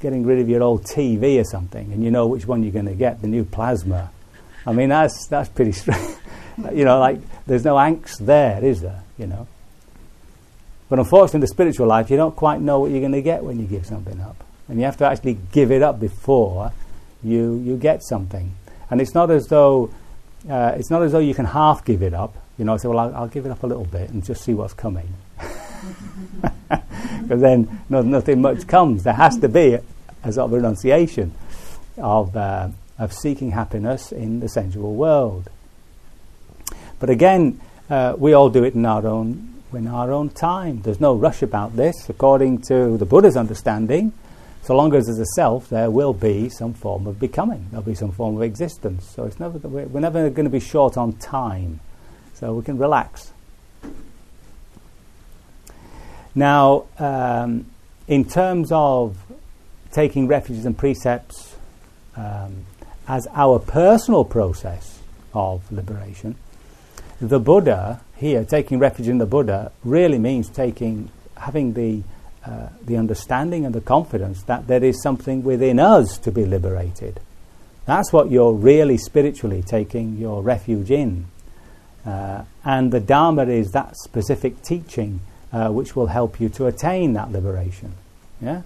getting 0.00 0.24
rid 0.24 0.38
of 0.38 0.48
your 0.48 0.62
old 0.62 0.84
TV 0.84 1.40
or 1.40 1.44
something, 1.44 1.92
and 1.92 2.02
you 2.02 2.10
know 2.10 2.26
which 2.26 2.46
one 2.46 2.62
you're 2.62 2.72
going 2.72 2.86
to 2.86 2.94
get, 2.94 3.20
the 3.20 3.28
new 3.28 3.44
plasma. 3.44 4.10
I 4.66 4.72
mean, 4.72 4.88
that's 4.88 5.26
that's 5.28 5.48
pretty 5.48 5.72
strange. 5.72 6.16
you 6.72 6.84
know, 6.84 6.98
like 6.98 7.20
there's 7.46 7.64
no 7.64 7.74
angst 7.76 8.18
there, 8.18 8.64
is 8.64 8.80
there? 8.80 9.02
You 9.18 9.26
know. 9.26 9.46
But 10.88 10.98
unfortunately, 10.98 11.38
in 11.38 11.40
the 11.42 11.46
spiritual 11.48 11.86
life, 11.86 12.10
you 12.10 12.16
don't 12.16 12.34
quite 12.34 12.60
know 12.60 12.80
what 12.80 12.90
you're 12.90 13.00
going 13.00 13.12
to 13.12 13.22
get 13.22 13.44
when 13.44 13.60
you 13.60 13.66
give 13.66 13.86
something 13.86 14.20
up, 14.20 14.42
and 14.68 14.78
you 14.78 14.84
have 14.84 14.96
to 14.98 15.06
actually 15.06 15.38
give 15.52 15.70
it 15.70 15.82
up 15.82 16.00
before 16.00 16.72
you 17.22 17.56
you 17.64 17.76
get 17.76 18.02
something. 18.02 18.54
And 18.90 19.00
it's 19.00 19.14
not 19.14 19.30
as 19.30 19.46
though 19.46 19.90
uh, 20.48 20.74
it's 20.76 20.90
not 20.90 21.02
as 21.02 21.12
though 21.12 21.18
you 21.18 21.34
can 21.34 21.46
half 21.46 21.84
give 21.84 22.02
it 22.02 22.14
up. 22.14 22.36
You 22.58 22.64
know, 22.64 22.76
say, 22.76 22.88
well, 22.88 22.98
I'll, 22.98 23.14
I'll 23.14 23.28
give 23.28 23.46
it 23.46 23.52
up 23.52 23.62
a 23.62 23.66
little 23.66 23.84
bit 23.84 24.10
and 24.10 24.24
just 24.24 24.44
see 24.44 24.54
what's 24.54 24.74
coming. 24.74 25.08
Because 27.22 27.42
then 27.42 27.80
no, 27.88 28.02
nothing 28.02 28.40
much 28.40 28.66
comes. 28.66 29.04
There 29.04 29.12
has 29.12 29.38
to 29.38 29.48
be 29.48 29.74
a, 29.74 29.82
a 30.24 30.32
sort 30.32 30.46
of 30.46 30.52
renunciation 30.52 31.32
of, 31.96 32.36
uh, 32.36 32.70
of 32.98 33.12
seeking 33.12 33.52
happiness 33.52 34.10
in 34.10 34.40
the 34.40 34.48
sensual 34.48 34.94
world. 34.94 35.48
But 36.98 37.10
again, 37.10 37.60
uh, 37.88 38.14
we 38.18 38.32
all 38.32 38.50
do 38.50 38.64
it 38.64 38.74
in 38.74 38.84
our 38.84 39.06
own 39.06 39.50
in 39.72 39.86
our 39.86 40.10
own 40.10 40.30
time. 40.30 40.82
There's 40.82 41.00
no 41.00 41.14
rush 41.14 41.42
about 41.42 41.76
this. 41.76 42.08
According 42.08 42.62
to 42.62 42.96
the 42.98 43.06
Buddha's 43.06 43.36
understanding, 43.36 44.12
so 44.62 44.76
long 44.76 44.94
as 44.94 45.06
there's 45.06 45.18
a 45.18 45.26
self, 45.26 45.68
there 45.68 45.90
will 45.90 46.12
be 46.12 46.48
some 46.48 46.74
form 46.74 47.06
of 47.06 47.18
becoming. 47.18 47.66
There'll 47.70 47.84
be 47.84 47.94
some 47.94 48.12
form 48.12 48.36
of 48.36 48.42
existence. 48.42 49.08
So 49.08 49.24
it's 49.24 49.38
never 49.38 49.58
we're 49.58 50.00
never 50.00 50.28
going 50.30 50.44
to 50.44 50.50
be 50.50 50.60
short 50.60 50.96
on 50.96 51.14
time. 51.14 51.80
So 52.34 52.54
we 52.54 52.62
can 52.62 52.78
relax. 52.78 53.32
Now, 56.34 56.84
um, 56.98 57.66
in 58.06 58.24
terms 58.24 58.70
of 58.72 59.16
taking 59.92 60.28
refuges 60.28 60.64
and 60.64 60.76
precepts 60.76 61.56
um, 62.16 62.66
as 63.08 63.26
our 63.34 63.58
personal 63.58 64.24
process 64.24 65.00
of 65.34 65.70
liberation, 65.72 66.36
the 67.20 67.40
Buddha 67.40 68.00
here, 68.16 68.44
taking 68.44 68.78
refuge 68.78 69.08
in 69.08 69.18
the 69.18 69.26
Buddha, 69.26 69.72
really 69.84 70.18
means 70.18 70.48
taking, 70.48 71.10
having 71.36 71.72
the, 71.74 72.02
uh, 72.44 72.68
the 72.84 72.96
understanding 72.96 73.64
and 73.64 73.74
the 73.74 73.80
confidence 73.80 74.42
that 74.44 74.66
there 74.66 74.84
is 74.84 75.02
something 75.02 75.42
within 75.42 75.78
us 75.78 76.18
to 76.18 76.30
be 76.30 76.44
liberated. 76.44 77.20
That's 77.86 78.12
what 78.12 78.30
you're 78.30 78.52
really 78.52 78.98
spiritually 78.98 79.62
taking 79.66 80.16
your 80.16 80.42
refuge 80.42 80.90
in. 80.90 81.26
Uh, 82.06 82.44
and 82.64 82.92
the 82.92 83.00
Dharma 83.00 83.46
is 83.46 83.70
that 83.72 83.96
specific 83.96 84.62
teaching 84.62 85.20
uh, 85.52 85.70
which 85.70 85.96
will 85.96 86.06
help 86.06 86.40
you 86.40 86.48
to 86.50 86.66
attain 86.66 87.12
that 87.14 87.32
liberation. 87.32 87.94
Yeah? 88.40 88.62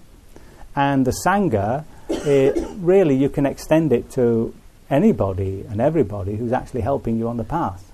And 0.75 1.05
the 1.05 1.15
Sangha, 1.25 1.85
it, 2.09 2.55
really, 2.77 3.15
you 3.15 3.29
can 3.29 3.45
extend 3.45 3.91
it 3.91 4.11
to 4.11 4.53
anybody 4.89 5.65
and 5.69 5.81
everybody 5.81 6.35
who's 6.35 6.51
actually 6.51 6.81
helping 6.81 7.17
you 7.17 7.27
on 7.27 7.37
the 7.37 7.43
path. 7.43 7.91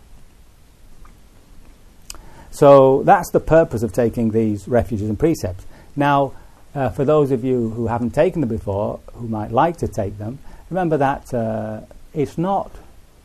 So 2.52 3.04
that's 3.04 3.32
the 3.32 3.40
purpose 3.40 3.82
of 3.82 3.94
taking 3.94 4.32
these 4.32 4.68
refuges 4.68 5.08
and 5.08 5.18
precepts. 5.18 5.66
Now, 5.96 6.34
uh, 6.76 6.90
for 6.90 7.06
those 7.06 7.32
of 7.32 7.44
you 7.44 7.70
who 7.70 7.88
haven't 7.88 8.12
taken 8.12 8.42
them 8.42 8.50
before, 8.50 9.00
who 9.14 9.28
might 9.28 9.52
like 9.52 9.78
to 9.78 9.88
take 9.88 10.18
them, 10.18 10.40
remember 10.70 10.98
that 10.98 11.34
uh, 11.34 11.82
it's 12.14 12.38
not 12.38 12.72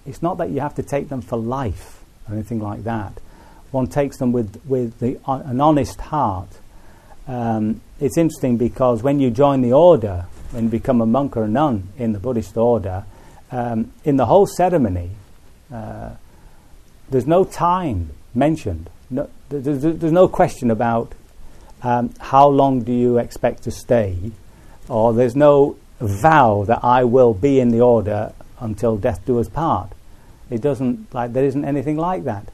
it's 0.06 0.22
not 0.22 0.38
that 0.38 0.50
you 0.50 0.60
have 0.60 0.74
to 0.76 0.82
take 0.82 1.08
them 1.08 1.20
for 1.20 1.36
life 1.36 2.04
or 2.28 2.34
anything 2.34 2.60
like 2.60 2.84
that. 2.84 3.20
One 3.76 3.86
takes 3.86 4.16
them 4.16 4.32
with 4.32 4.60
with 4.66 4.98
the, 5.00 5.18
uh, 5.26 5.42
an 5.44 5.60
honest 5.60 6.00
heart. 6.00 6.48
Um, 7.28 7.82
it's 8.00 8.16
interesting 8.16 8.56
because 8.56 9.02
when 9.02 9.20
you 9.20 9.30
join 9.30 9.60
the 9.60 9.72
order, 9.72 10.26
you 10.54 10.68
become 10.68 11.00
a 11.00 11.06
monk 11.06 11.36
or 11.36 11.44
a 11.44 11.48
nun 11.48 11.88
in 11.98 12.12
the 12.12 12.18
Buddhist 12.18 12.56
order, 12.56 13.04
um, 13.52 13.92
in 14.04 14.16
the 14.16 14.26
whole 14.26 14.46
ceremony, 14.46 15.10
uh, 15.72 16.10
there's 17.10 17.26
no 17.26 17.44
time 17.44 18.10
mentioned 18.34 18.88
no, 19.10 19.28
there's, 19.48 19.82
there's, 19.82 20.12
no 20.12 20.26
question 20.26 20.70
about 20.70 21.12
um, 21.82 22.12
how 22.18 22.48
long 22.48 22.82
do 22.82 22.92
you 22.92 23.18
expect 23.18 23.62
to 23.64 23.70
stay, 23.70 24.32
or 24.88 25.12
there's 25.12 25.36
no 25.36 25.76
vow 26.00 26.64
that 26.64 26.80
I 26.82 27.04
will 27.04 27.34
be 27.34 27.60
in 27.60 27.70
the 27.70 27.80
order 27.80 28.32
until 28.58 28.96
death 28.96 29.24
do 29.24 29.38
us 29.38 29.48
part. 29.48 29.92
It 30.50 30.60
doesn't 30.60 31.12
like 31.14 31.32
there 31.34 31.44
isn't 31.44 31.64
anything 31.64 31.96
like 31.96 32.24
that. 32.24 32.48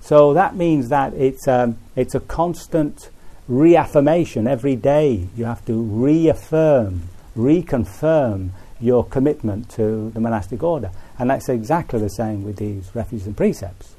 So 0.00 0.32
that 0.34 0.56
means 0.56 0.88
that 0.88 1.14
it's 1.14 1.46
um, 1.46 1.78
it's 1.96 2.14
a 2.14 2.20
constant 2.20 3.10
reaffirmation 3.48 4.46
every 4.46 4.76
day. 4.76 5.28
You 5.36 5.46
have 5.46 5.64
to 5.66 5.82
reaffirm, 5.82 7.08
reconfirm 7.36 8.50
your 8.80 9.04
commitment 9.04 9.68
to 9.70 10.10
the 10.10 10.20
monastic 10.20 10.62
order, 10.62 10.90
And 11.18 11.30
that's 11.30 11.48
exactly 11.48 11.98
the 11.98 12.10
same 12.10 12.44
with 12.44 12.56
these 12.56 12.94
refuges 12.94 13.26
and 13.26 13.36
precepts. 13.36 13.96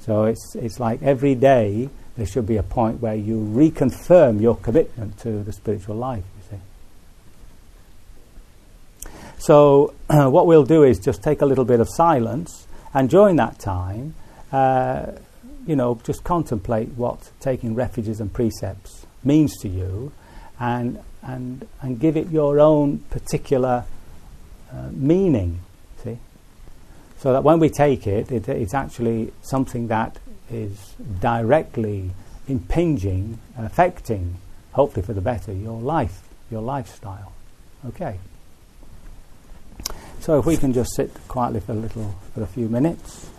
So 0.00 0.24
it's, 0.24 0.54
it's 0.54 0.80
like 0.80 1.02
every 1.02 1.34
day 1.34 1.90
there 2.16 2.26
should 2.26 2.46
be 2.46 2.56
a 2.56 2.62
point 2.62 3.00
where 3.00 3.14
you 3.14 3.36
reconfirm 3.36 4.40
your 4.40 4.56
commitment 4.56 5.18
to 5.20 5.42
the 5.42 5.52
spiritual 5.52 5.96
life, 5.96 6.24
you 6.36 6.58
see. 9.06 9.10
So 9.38 9.94
what 10.08 10.46
we'll 10.46 10.64
do 10.64 10.82
is 10.82 10.98
just 10.98 11.22
take 11.22 11.42
a 11.42 11.46
little 11.46 11.66
bit 11.66 11.80
of 11.80 11.88
silence, 11.90 12.66
and 12.94 13.10
during 13.10 13.36
that 13.36 13.58
time, 13.58 14.14
uh, 14.52 15.12
you 15.66 15.76
know, 15.76 16.00
just 16.04 16.24
contemplate 16.24 16.88
what 16.90 17.30
taking 17.40 17.74
refuges 17.74 18.20
and 18.20 18.32
precepts 18.32 19.06
means 19.22 19.56
to 19.58 19.68
you, 19.68 20.12
and 20.58 20.98
and 21.22 21.66
and 21.80 22.00
give 22.00 22.16
it 22.16 22.30
your 22.30 22.58
own 22.60 22.98
particular 23.10 23.84
uh, 24.72 24.88
meaning. 24.92 25.60
See, 26.02 26.18
so 27.18 27.32
that 27.32 27.44
when 27.44 27.58
we 27.58 27.68
take 27.68 28.06
it, 28.06 28.32
it, 28.32 28.48
it's 28.48 28.74
actually 28.74 29.32
something 29.42 29.88
that 29.88 30.18
is 30.50 30.94
directly 31.20 32.10
impinging, 32.48 33.38
affecting, 33.56 34.36
hopefully 34.72 35.04
for 35.04 35.12
the 35.12 35.20
better, 35.20 35.52
your 35.52 35.80
life, 35.80 36.22
your 36.50 36.62
lifestyle. 36.62 37.32
Okay. 37.86 38.18
So 40.20 40.38
if 40.38 40.44
we 40.44 40.56
can 40.56 40.72
just 40.72 40.94
sit 40.94 41.10
quietly 41.28 41.60
for 41.60 41.72
a 41.72 41.76
little, 41.76 42.14
for 42.34 42.42
a 42.42 42.46
few 42.46 42.68
minutes. 42.68 43.29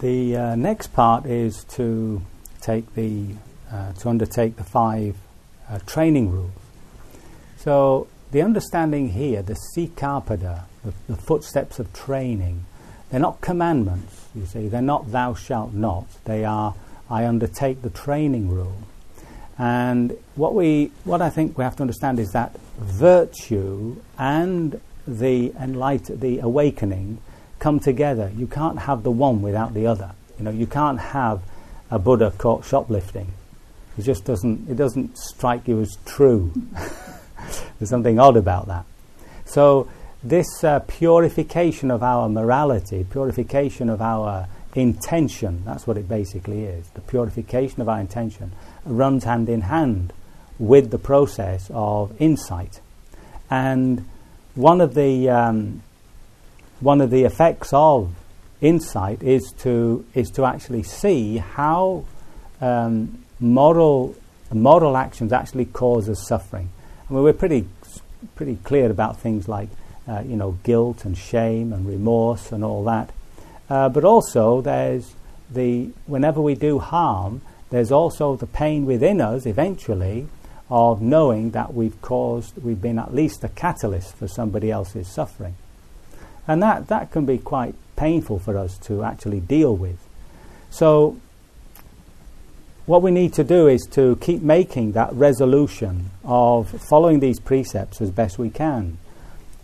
The 0.00 0.36
uh, 0.36 0.56
next 0.56 0.94
part 0.94 1.26
is 1.26 1.64
to 1.76 2.22
take 2.62 2.94
the 2.94 3.34
uh, 3.70 3.92
to 3.92 4.08
undertake 4.08 4.56
the 4.56 4.64
five 4.64 5.14
uh, 5.68 5.78
training 5.86 6.30
rules. 6.30 6.52
So 7.58 8.08
the 8.30 8.40
understanding 8.40 9.10
here, 9.10 9.42
the 9.42 9.58
sikkhapada, 9.76 10.64
the, 10.84 10.94
the 11.06 11.16
footsteps 11.16 11.78
of 11.78 11.92
training, 11.92 12.64
they're 13.10 13.20
not 13.20 13.42
commandments. 13.42 14.28
You 14.34 14.46
see, 14.46 14.68
they're 14.68 14.80
not 14.80 15.12
"thou 15.12 15.34
shalt 15.34 15.74
not." 15.74 16.06
They 16.24 16.46
are 16.46 16.74
I 17.10 17.26
undertake 17.26 17.82
the 17.82 17.90
training 17.90 18.48
rule. 18.48 18.78
And 19.58 20.16
what 20.36 20.54
we, 20.54 20.92
what 21.04 21.20
I 21.20 21.28
think 21.28 21.58
we 21.58 21.64
have 21.64 21.76
to 21.76 21.82
understand 21.82 22.18
is 22.18 22.30
that 22.30 22.58
virtue 22.78 24.00
and 24.16 24.80
the 25.06 25.52
enlighten, 25.60 26.20
the 26.20 26.38
awakening 26.38 27.18
come 27.60 27.78
together. 27.78 28.32
You 28.36 28.46
can't 28.46 28.80
have 28.80 29.04
the 29.04 29.10
one 29.10 29.42
without 29.42 29.74
the 29.74 29.86
other. 29.86 30.12
You 30.38 30.44
know, 30.44 30.50
you 30.50 30.66
can't 30.66 30.98
have 30.98 31.42
a 31.90 31.98
Buddha 31.98 32.32
caught 32.36 32.64
shoplifting. 32.64 33.32
It 33.96 34.02
just 34.02 34.24
doesn't. 34.24 34.68
It 34.68 34.76
doesn't 34.76 35.16
strike 35.18 35.68
you 35.68 35.80
as 35.80 35.96
true. 36.04 36.52
There's 37.78 37.90
something 37.90 38.18
odd 38.18 38.36
about 38.36 38.66
that. 38.66 38.84
So 39.44 39.88
this 40.22 40.62
uh, 40.64 40.80
purification 40.80 41.90
of 41.90 42.02
our 42.02 42.28
morality, 42.28 43.04
purification 43.08 43.88
of 43.88 44.00
our 44.00 44.48
intention, 44.74 45.62
that's 45.64 45.86
what 45.86 45.96
it 45.96 46.08
basically 46.08 46.64
is. 46.64 46.88
The 46.90 47.00
purification 47.00 47.80
of 47.80 47.88
our 47.88 48.00
intention 48.00 48.52
runs 48.84 49.24
hand 49.24 49.48
in 49.48 49.62
hand 49.62 50.12
with 50.58 50.90
the 50.90 50.98
process 50.98 51.70
of 51.72 52.14
insight. 52.20 52.80
And 53.50 54.08
one 54.54 54.80
of 54.80 54.94
the 54.94 55.28
um, 55.30 55.82
one 56.80 57.00
of 57.00 57.10
the 57.10 57.24
effects 57.24 57.72
of 57.72 58.10
insight 58.60 59.22
is 59.22 59.52
to 59.58 60.04
is 60.14 60.30
to 60.30 60.44
actually 60.44 60.82
see 60.82 61.38
how 61.38 62.04
um, 62.60 63.24
moral 63.38 64.14
moral 64.52 64.96
actions 64.96 65.32
actually 65.32 65.66
cause 65.66 66.08
us 66.08 66.26
suffering. 66.26 66.70
I 67.08 67.12
mean, 67.12 67.22
we're 67.22 67.32
pretty 67.32 67.66
pretty 68.34 68.56
clear 68.56 68.90
about 68.90 69.18
things 69.18 69.48
like 69.48 69.68
uh, 70.08 70.22
you 70.26 70.36
know 70.36 70.52
guilt 70.62 71.04
and 71.04 71.16
shame 71.16 71.72
and 71.72 71.86
remorse 71.86 72.52
and 72.52 72.64
all 72.64 72.84
that, 72.84 73.10
uh, 73.68 73.88
but 73.88 74.04
also 74.04 74.60
there's 74.60 75.14
the 75.50 75.90
whenever 76.06 76.40
we 76.40 76.54
do 76.54 76.78
harm, 76.78 77.42
there's 77.70 77.92
also 77.92 78.36
the 78.36 78.46
pain 78.46 78.86
within 78.86 79.20
us 79.20 79.46
eventually 79.46 80.26
of 80.70 81.02
knowing 81.02 81.50
that 81.50 81.74
we've 81.74 82.00
caused 82.00 82.56
we've 82.62 82.80
been 82.80 82.98
at 82.98 83.14
least 83.14 83.42
a 83.42 83.48
catalyst 83.48 84.14
for 84.16 84.28
somebody 84.28 84.70
else's 84.70 85.08
suffering. 85.08 85.54
And 86.50 86.60
that, 86.64 86.88
that 86.88 87.12
can 87.12 87.26
be 87.26 87.38
quite 87.38 87.76
painful 87.94 88.40
for 88.40 88.58
us 88.58 88.76
to 88.78 89.04
actually 89.04 89.38
deal 89.38 89.76
with. 89.76 89.98
So, 90.68 91.16
what 92.86 93.02
we 93.02 93.12
need 93.12 93.34
to 93.34 93.44
do 93.44 93.68
is 93.68 93.86
to 93.92 94.16
keep 94.16 94.42
making 94.42 94.92
that 94.92 95.12
resolution 95.12 96.10
of 96.24 96.68
following 96.88 97.20
these 97.20 97.38
precepts 97.38 98.00
as 98.00 98.10
best 98.10 98.36
we 98.36 98.50
can. 98.50 98.98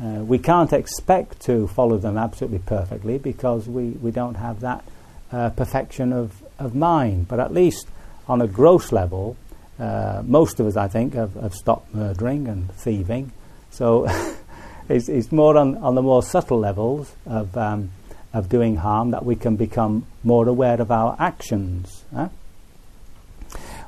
Uh, 0.01 0.23
we 0.23 0.39
can't 0.39 0.73
expect 0.73 1.41
to 1.41 1.67
follow 1.67 1.99
them 1.99 2.17
absolutely 2.17 2.61
perfectly 2.61 3.19
because 3.19 3.67
we, 3.67 3.89
we 3.89 4.13
don't 4.13 4.37
have 4.37 4.61
that 4.61 4.85
uh, 5.33 5.51
perfection 5.51 6.13
of, 6.13 6.41
of 6.57 6.77
mind. 6.77 7.27
But 7.27 7.41
at 7.41 7.53
least 7.53 7.89
on 8.29 8.41
a 8.41 8.47
gross 8.47 8.93
level, 8.93 9.37
uh, 9.81 10.23
most 10.25 10.61
of 10.61 10.69
us, 10.69 10.77
I 10.77 10.87
think, 10.87 11.15
have, 11.15 11.35
have 11.35 11.55
stopped 11.55 11.93
murdering 11.93 12.47
and 12.47 12.73
thieving. 12.73 13.33
So 13.71 14.07
it's, 14.89 15.09
it's, 15.09 15.33
more 15.33 15.57
on, 15.57 15.77
on 15.79 15.95
the 15.95 16.03
more 16.03 16.23
subtle 16.23 16.59
levels 16.59 17.15
of, 17.27 17.57
um, 17.57 17.91
of 18.33 18.49
doing 18.49 18.77
harm 18.77 19.11
that 19.11 19.25
we 19.25 19.37
can 19.37 19.57
become 19.57 20.07
more 20.23 20.49
aware 20.49 20.81
of 20.81 20.91
our 20.91 21.17
actions. 21.19 22.05
Huh? 22.15 22.29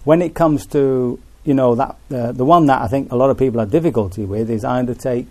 When 0.05 0.23
it 0.23 0.35
comes 0.35 0.67
to 0.69 1.21
you 1.49 1.55
know 1.55 1.75
that 1.77 1.97
uh, 2.13 2.33
the 2.33 2.45
one 2.45 2.67
that 2.67 2.83
I 2.83 2.89
think 2.89 3.11
a 3.11 3.17
lot 3.17 3.31
of 3.31 3.39
people 3.39 3.61
have 3.61 3.71
difficulty 3.71 4.27
with 4.27 4.51
is 4.51 4.65
I 4.65 4.79
undertake 4.79 5.29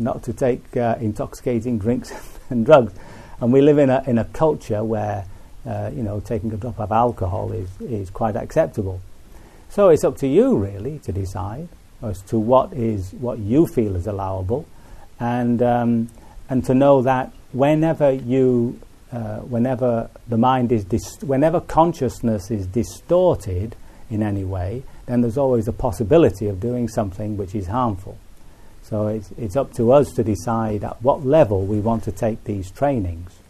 not 0.00 0.24
to 0.24 0.32
take 0.32 0.76
uh, 0.76 0.96
intoxicating 1.00 1.78
drinks 1.78 2.12
and 2.50 2.66
drugs, 2.66 2.92
and 3.40 3.52
we 3.52 3.60
live 3.60 3.78
in 3.78 3.88
a 3.88 4.02
in 4.04 4.18
a 4.18 4.24
culture 4.24 4.82
where 4.82 5.24
uh, 5.64 5.90
you 5.94 6.02
know 6.02 6.18
taking 6.18 6.52
a 6.52 6.56
drop 6.56 6.80
of 6.80 6.90
alcohol 6.90 7.52
is 7.52 7.68
is 7.80 8.10
quite 8.10 8.34
acceptable. 8.34 9.00
So 9.68 9.90
it's 9.90 10.02
up 10.02 10.16
to 10.18 10.26
you 10.26 10.56
really 10.56 10.98
to 11.00 11.12
decide 11.12 11.68
as 12.02 12.20
to 12.22 12.38
what 12.38 12.72
is 12.72 13.12
what 13.12 13.38
you 13.38 13.68
feel 13.68 13.94
is 13.94 14.08
allowable, 14.08 14.66
and 15.20 15.62
um, 15.62 16.08
and 16.48 16.64
to 16.64 16.74
know 16.74 17.02
that 17.02 17.32
whenever 17.52 18.10
you 18.10 18.80
uh, 19.12 19.38
whenever 19.38 20.10
the 20.28 20.38
mind 20.38 20.72
is 20.72 20.84
dis- 20.84 21.22
whenever 21.22 21.60
consciousness 21.60 22.50
is 22.50 22.66
distorted 22.66 23.76
in 24.08 24.22
any 24.22 24.44
way, 24.44 24.82
then 25.06 25.20
there's 25.20 25.38
always 25.38 25.68
a 25.68 25.72
possibility 25.72 26.48
of 26.48 26.60
doing 26.60 26.88
something 26.88 27.36
which 27.36 27.54
is 27.54 27.68
harmful. 27.68 28.18
So 28.82 29.06
it's, 29.06 29.30
it's 29.38 29.56
up 29.56 29.72
to 29.74 29.92
us 29.92 30.12
to 30.12 30.24
decide 30.24 30.82
at 30.82 31.00
what 31.02 31.24
level 31.24 31.64
we 31.64 31.78
want 31.78 32.02
to 32.04 32.12
take 32.12 32.42
these 32.44 32.70
trainings. 32.70 33.40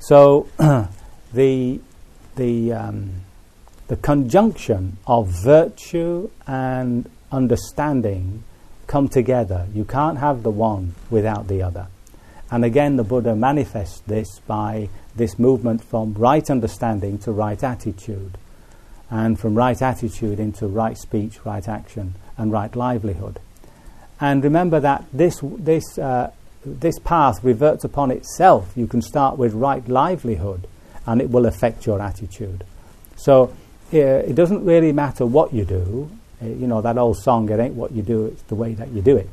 So 0.00 0.48
the, 1.32 1.80
the, 2.36 2.72
um, 2.72 3.10
the 3.88 3.96
conjunction 3.96 4.98
of 5.06 5.28
virtue 5.28 6.30
and 6.46 7.10
understanding 7.32 8.44
come 8.88 9.08
together. 9.08 9.68
You 9.72 9.84
can't 9.84 10.18
have 10.18 10.42
the 10.42 10.50
one 10.50 10.94
without 11.10 11.46
the 11.46 11.62
other. 11.62 11.86
And 12.50 12.64
again, 12.64 12.96
the 12.96 13.04
Buddha 13.04 13.36
manifests 13.36 14.00
this 14.00 14.40
by 14.40 14.88
this 15.14 15.38
movement 15.38 15.84
from 15.84 16.14
right 16.14 16.48
understanding 16.50 17.18
to 17.18 17.30
right 17.30 17.62
attitude 17.62 18.38
and 19.10 19.38
from 19.38 19.54
right 19.54 19.80
attitude 19.80 20.40
into 20.40 20.66
right 20.66 20.96
speech, 20.96 21.44
right 21.44 21.66
action, 21.68 22.14
and 22.36 22.50
right 22.50 22.74
livelihood. 22.74 23.38
And 24.20 24.42
remember 24.42 24.80
that 24.80 25.04
this, 25.12 25.40
this, 25.42 25.98
uh, 25.98 26.32
this 26.64 26.98
path 26.98 27.42
reverts 27.44 27.84
upon 27.84 28.10
itself. 28.10 28.72
You 28.74 28.86
can 28.86 29.02
start 29.02 29.38
with 29.38 29.54
right 29.54 29.86
livelihood, 29.88 30.66
and 31.06 31.20
it 31.20 31.30
will 31.30 31.46
affect 31.46 31.86
your 31.86 32.00
attitude. 32.00 32.64
So 33.16 33.54
uh, 33.92 33.98
it 33.98 34.34
doesn't 34.34 34.64
really 34.64 34.92
matter 34.92 35.24
what 35.24 35.52
you 35.52 35.64
do. 35.64 36.10
Uh, 36.40 36.46
you 36.46 36.66
know, 36.66 36.80
that 36.80 36.98
old 36.98 37.16
song, 37.16 37.48
it 37.50 37.58
ain't 37.58 37.74
what 37.74 37.92
you 37.92 38.02
do, 38.02 38.26
it's 38.26 38.42
the 38.42 38.54
way 38.54 38.74
that 38.74 38.88
you 38.88 39.02
do 39.02 39.16
it. 39.16 39.28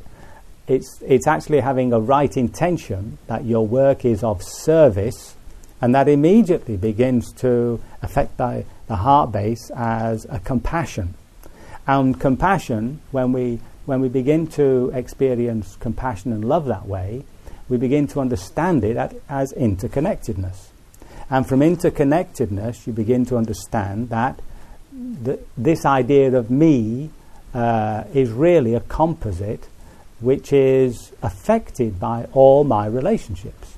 It's, 0.66 1.00
it's 1.06 1.26
actually 1.26 1.60
having 1.60 1.92
a 1.92 2.00
right 2.00 2.36
intention 2.36 3.18
that 3.28 3.44
your 3.44 3.66
work 3.66 4.04
is 4.04 4.24
of 4.24 4.42
service, 4.42 5.36
and 5.80 5.94
that 5.94 6.08
immediately 6.08 6.76
begins 6.76 7.32
to 7.34 7.80
affect 8.02 8.36
the, 8.38 8.64
the 8.88 8.96
heart 8.96 9.30
base 9.30 9.70
as 9.76 10.26
a 10.28 10.40
compassion. 10.40 11.14
And 11.86 12.18
compassion, 12.20 13.00
when 13.12 13.32
we, 13.32 13.60
when 13.84 14.00
we 14.00 14.08
begin 14.08 14.48
to 14.48 14.90
experience 14.92 15.76
compassion 15.76 16.32
and 16.32 16.44
love 16.44 16.66
that 16.66 16.86
way, 16.86 17.24
we 17.68 17.76
begin 17.76 18.06
to 18.08 18.20
understand 18.20 18.82
it 18.84 18.96
as 19.28 19.52
interconnectedness. 19.52 20.68
And 21.30 21.46
from 21.46 21.60
interconnectedness, 21.60 22.86
you 22.86 22.92
begin 22.92 23.24
to 23.26 23.36
understand 23.36 24.08
that 24.10 24.40
the, 25.22 25.38
this 25.56 25.84
idea 25.84 26.36
of 26.36 26.50
me 26.50 27.10
uh, 27.54 28.04
is 28.14 28.30
really 28.30 28.74
a 28.74 28.80
composite 28.80 29.68
which 30.20 30.52
is 30.52 31.12
affected 31.22 32.00
by 32.00 32.26
all 32.32 32.64
my 32.64 32.86
relationships. 32.86 33.76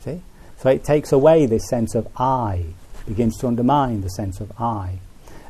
See? 0.00 0.22
So 0.58 0.70
it 0.70 0.84
takes 0.84 1.12
away 1.12 1.46
this 1.46 1.68
sense 1.68 1.94
of 1.94 2.08
I 2.16 2.64
begins 3.06 3.36
to 3.38 3.46
undermine 3.46 4.00
the 4.00 4.08
sense 4.08 4.40
of 4.40 4.50
I. 4.60 4.98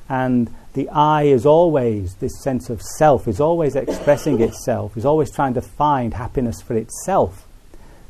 And 0.09 0.53
the 0.75 0.89
I 0.89 1.23
is 1.23 1.47
always, 1.47 2.17
this 2.17 2.43
sense 2.43 2.69
of 2.69 2.83
self, 2.83 3.29
is 3.29 3.41
always 3.41 3.77
expressing 3.77 4.41
itself, 4.41 4.97
is 4.97 5.05
always 5.05 5.31
trying 5.31 5.55
to 5.55 5.63
find 5.63 6.15
happiness 6.15 6.61
for 6.61 6.75
itself. 6.75 7.47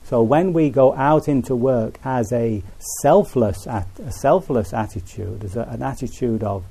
So 0.05 0.23
when 0.23 0.53
we 0.53 0.71
go 0.71 0.95
out 0.95 1.29
into 1.29 1.55
work 1.55 1.99
as 2.05 2.33
a 2.33 2.63
selfless, 3.03 3.67
at, 3.67 3.87
a 4.05 4.13
selfless 4.13 4.73
attitude, 4.73 5.45
as 5.45 5.57
a, 5.57 5.63
an 5.63 5.83
attitude 5.83 6.43
of, 6.43 6.65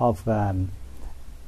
of, 0.00 0.26
um, 0.26 0.70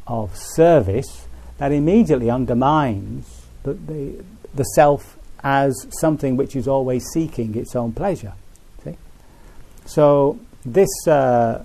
of 0.07 0.37
service, 0.37 1.27
that 1.59 1.73
immediately 1.73 2.31
undermines 2.31 3.47
the, 3.63 3.75
the, 3.75 4.25
the 4.55 4.65
self 4.65 5.17
as 5.43 5.87
something 6.01 6.37
which 6.37 6.55
is 6.55 6.69
always 6.69 7.05
seeking 7.13 7.57
its 7.57 7.75
own 7.75 7.93
pleasure. 7.93 8.35
See? 8.85 8.97
So 9.87 10.39
this, 10.65 10.91
uh, 11.09 11.65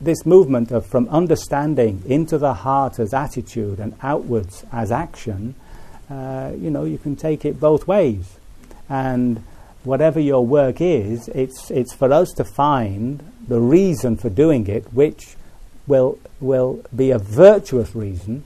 this 0.00 0.26
movement 0.26 0.70
of 0.70 0.86
from 0.86 1.08
understanding 1.08 2.02
into 2.06 2.36
the 2.36 2.52
heart 2.52 2.98
as 2.98 3.14
attitude 3.14 3.78
and 3.78 3.94
outwards 4.02 4.64
as 4.72 4.92
action, 4.92 5.54
uh, 6.10 6.52
you 6.58 6.70
know, 6.70 6.84
you 6.84 6.98
can 6.98 7.16
take 7.16 7.44
it 7.44 7.58
both 7.58 7.86
ways. 7.86 8.38
And 8.88 9.42
whatever 9.84 10.20
your 10.20 10.44
work 10.44 10.80
is, 10.80 11.28
it's, 11.28 11.70
it's 11.70 11.94
for 11.94 12.12
us 12.12 12.30
to 12.32 12.44
find 12.44 13.22
the 13.48 13.60
reason 13.60 14.16
for 14.16 14.28
doing 14.28 14.66
it, 14.66 14.92
which 14.92 15.36
will, 15.86 16.18
will 16.40 16.82
be 16.94 17.10
a 17.10 17.18
virtuous 17.18 17.94
reason, 17.94 18.44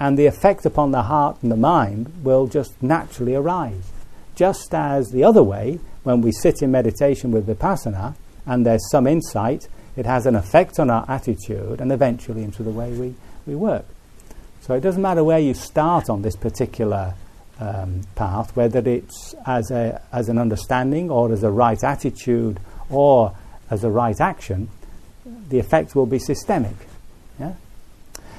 and 0.00 0.18
the 0.18 0.26
effect 0.26 0.66
upon 0.66 0.90
the 0.90 1.02
heart 1.02 1.38
and 1.42 1.50
the 1.50 1.56
mind 1.56 2.12
will 2.24 2.46
just 2.46 2.82
naturally 2.82 3.34
arise. 3.34 3.92
Just 4.34 4.74
as 4.74 5.10
the 5.10 5.22
other 5.22 5.42
way, 5.42 5.78
when 6.02 6.20
we 6.20 6.32
sit 6.32 6.62
in 6.62 6.72
meditation 6.72 7.30
with 7.30 7.46
vipassana, 7.46 8.14
and 8.46 8.66
there's 8.66 8.90
some 8.90 9.06
insight, 9.06 9.68
it 9.96 10.06
has 10.06 10.26
an 10.26 10.34
effect 10.34 10.80
on 10.80 10.90
our 10.90 11.04
attitude 11.08 11.80
and 11.80 11.92
eventually 11.92 12.42
into 12.42 12.62
the 12.62 12.70
way 12.70 12.90
we, 12.92 13.14
we 13.46 13.54
work. 13.54 13.84
So 14.62 14.74
it 14.74 14.80
doesn't 14.80 15.02
matter 15.02 15.22
where 15.22 15.38
you 15.38 15.54
start 15.54 16.08
on 16.08 16.22
this 16.22 16.36
particular 16.36 17.14
um, 17.60 18.02
path, 18.14 18.56
whether 18.56 18.78
it's 18.78 19.34
as, 19.46 19.70
a, 19.70 20.00
as 20.12 20.28
an 20.28 20.38
understanding 20.38 21.10
or 21.10 21.32
as 21.32 21.42
a 21.42 21.50
right 21.50 21.82
attitude 21.82 22.58
or 22.90 23.36
as 23.70 23.84
a 23.84 23.90
right 23.90 24.20
action, 24.20 24.68
the 25.52 25.60
effect 25.60 25.94
will 25.94 26.06
be 26.06 26.18
systemic. 26.18 26.74
Yeah? 27.38 27.54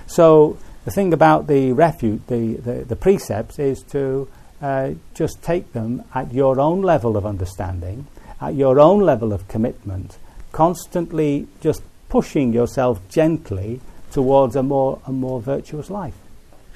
So 0.08 0.58
the 0.84 0.91
thing 0.91 1.13
about 1.13 1.47
the 1.47 1.71
refuge, 1.71 2.21
the, 2.28 2.56
the, 2.56 2.73
the 2.84 2.95
precepts, 2.97 3.60
is 3.60 3.82
to 3.91 4.28
uh, 4.62 4.91
just 5.13 5.41
take 5.41 5.71
them 5.71 6.04
at 6.13 6.34
your 6.34 6.60
own 6.60 6.82
level 6.82 7.15
of 7.15 7.26
understanding 7.26 8.08
at 8.43 8.56
your 8.56 8.78
own 8.78 8.99
level 8.99 9.32
of 9.32 9.47
commitment, 9.47 10.17
constantly 10.52 11.47
just 11.62 11.82
pushing 12.10 12.52
yourself 12.52 12.99
gently 13.08 13.80
towards 14.12 14.56
a 14.58 14.62
more, 14.62 14.99
a 15.08 15.12
more 15.12 15.41
virtuous 15.41 15.89
life. 15.89 16.15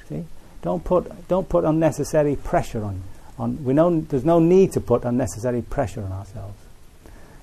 See? 0.08 0.24
Don't 0.62 0.82
put, 0.82 1.28
don't 1.28 1.48
put 1.48 1.64
unnecessary 1.64 2.36
pressure 2.36 2.82
on, 2.82 3.02
on. 3.38 3.62
We 3.64 3.74
know 3.74 4.00
there's 4.00 4.24
no 4.24 4.38
need 4.38 4.72
to 4.72 4.80
put 4.80 5.04
unnecessary 5.04 5.60
pressure 5.60 6.02
on 6.02 6.10
ourselves. 6.10 6.58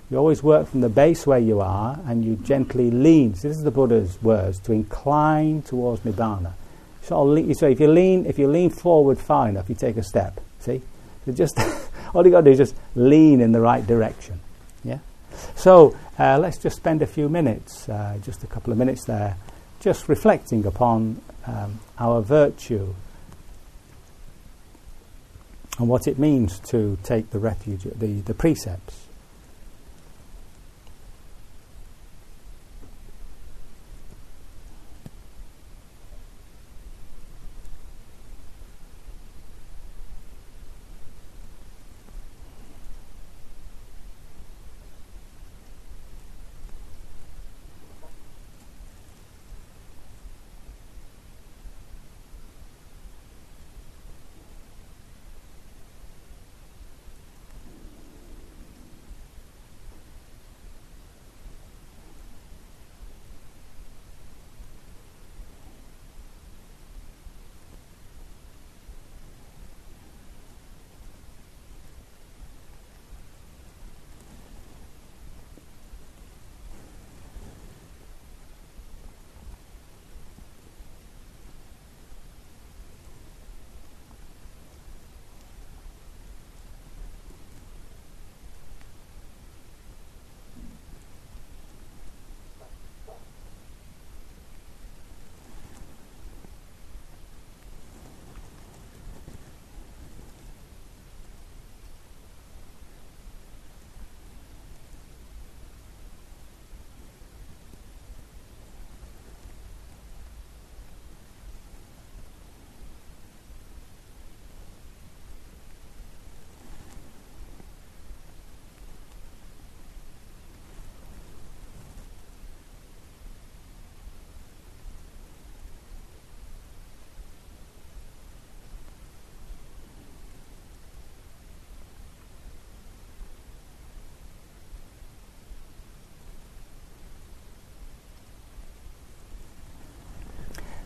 You 0.10 0.18
always 0.18 0.44
work 0.44 0.68
from 0.68 0.82
the 0.82 0.90
base 0.90 1.26
where 1.26 1.40
you 1.40 1.62
are 1.62 2.00
and 2.06 2.24
you 2.24 2.36
gently 2.36 2.92
lean. 2.92 3.34
So 3.36 3.48
this 3.48 3.58
is 3.58 3.64
the 3.64 3.72
Buddha's 3.72 4.22
words 4.22 4.60
to 4.62 4.72
incline 4.72 5.64
towards 5.64 6.02
Nibbana. 6.02 6.54
So, 7.02 7.54
so 7.54 7.68
if 7.68 7.80
you 7.80 7.88
lean, 7.88 8.26
if 8.26 8.38
you 8.38 8.48
lean 8.48 8.70
forward 8.70 9.20
far 9.20 9.50
enough, 9.50 9.68
you 9.68 9.76
take 9.76 9.98
a 9.98 10.04
step. 10.04 10.40
See, 10.60 10.82
so 11.26 11.32
just 11.32 11.60
all 12.14 12.24
you 12.26 12.32
got 12.32 12.42
to 12.42 12.46
do 12.46 12.52
is 12.52 12.58
just 12.58 12.76
lean 12.96 13.42
in 13.42 13.52
the 13.52 13.62
right 13.62 13.86
direction. 13.86 14.40
Yeah. 14.84 15.00
So 15.56 15.96
uh, 16.20 16.38
let's 16.40 16.58
just 16.58 16.78
spend 16.78 17.02
a 17.02 17.08
few 17.08 17.28
minutes, 17.28 17.90
uh, 17.90 18.18
just 18.24 18.44
a 18.44 18.48
couple 18.48 18.72
of 18.72 18.80
minutes 18.80 19.06
there, 19.06 19.38
just 19.80 20.08
reflecting 20.08 20.66
upon 20.66 21.22
um, 21.48 21.80
our 22.00 22.22
virtue 22.22 22.94
and 25.78 25.90
what 25.90 26.08
it 26.08 26.18
means 26.18 26.60
to 26.60 26.98
take 27.04 27.32
the 27.32 27.40
refuge, 27.40 27.84
the, 27.84 28.22
the 28.22 28.34
precepts. 28.34 29.05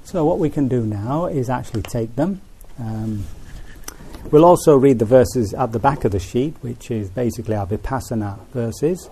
So, 0.10 0.26
what 0.26 0.39
we 0.39 0.50
can 0.50 0.67
do 0.67 0.88
now 0.88 1.28
is 1.28 1.52
actually 1.52 1.84
take 1.84 2.15
them. 2.15 2.41
Um, 2.80 3.26
we'll 4.32 4.43
also 4.43 4.76
read 4.76 4.98
the 4.98 5.06
verses 5.06 5.54
at 5.54 5.72
the 5.72 5.78
back 5.78 6.04
of 6.04 6.12
the 6.12 6.19
sheet, 6.19 6.56
which 6.62 6.89
is 6.89 7.12
basically 7.12 7.54
our 7.54 7.67
Vipassana 7.67 8.39
verses, 8.48 9.08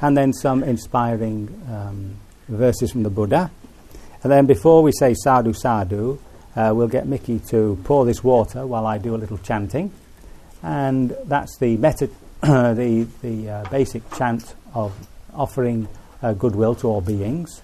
and 0.00 0.16
then 0.16 0.32
some 0.32 0.64
inspiring 0.64 1.48
um, 1.70 2.14
verses 2.48 2.92
from 2.92 3.02
the 3.02 3.10
Buddha. 3.10 3.50
And 4.22 4.32
then, 4.32 4.46
before 4.46 4.82
we 4.82 4.90
say 4.90 5.12
sadhu 5.12 5.52
sadhu, 5.52 6.18
uh, 6.56 6.72
we'll 6.74 6.88
get 6.88 7.06
Mickey 7.06 7.40
to 7.50 7.78
pour 7.84 8.06
this 8.06 8.24
water 8.24 8.66
while 8.66 8.86
I 8.86 8.96
do 8.96 9.14
a 9.14 9.18
little 9.18 9.36
chanting. 9.36 9.92
And 10.62 11.14
that's 11.26 11.58
the 11.58 11.76
metta, 11.76 12.08
the, 12.40 13.06
the 13.20 13.50
uh, 13.50 13.68
basic 13.68 14.10
chant 14.14 14.54
of 14.72 14.94
offering 15.34 15.88
uh, 16.22 16.32
goodwill 16.32 16.74
to 16.76 16.88
all 16.88 17.02
beings. 17.02 17.60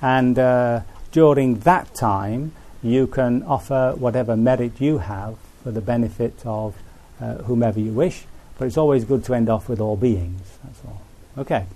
And 0.00 0.38
uh, 0.38 0.82
during 1.14 1.60
that 1.60 1.94
time, 1.94 2.52
you 2.82 3.06
can 3.06 3.44
offer 3.44 3.94
whatever 3.96 4.36
merit 4.36 4.80
you 4.80 4.98
have 4.98 5.36
for 5.62 5.70
the 5.70 5.80
benefit 5.80 6.34
of 6.44 6.74
uh, 7.20 7.36
whomever 7.44 7.78
you 7.78 7.92
wish. 7.92 8.24
But 8.58 8.66
it's 8.66 8.76
always 8.76 9.04
good 9.04 9.22
to 9.26 9.34
end 9.34 9.48
off 9.48 9.68
with 9.68 9.80
all 9.80 9.96
beings. 9.96 10.58
That's 10.64 10.80
all. 10.84 11.00
Okay. 11.38 11.66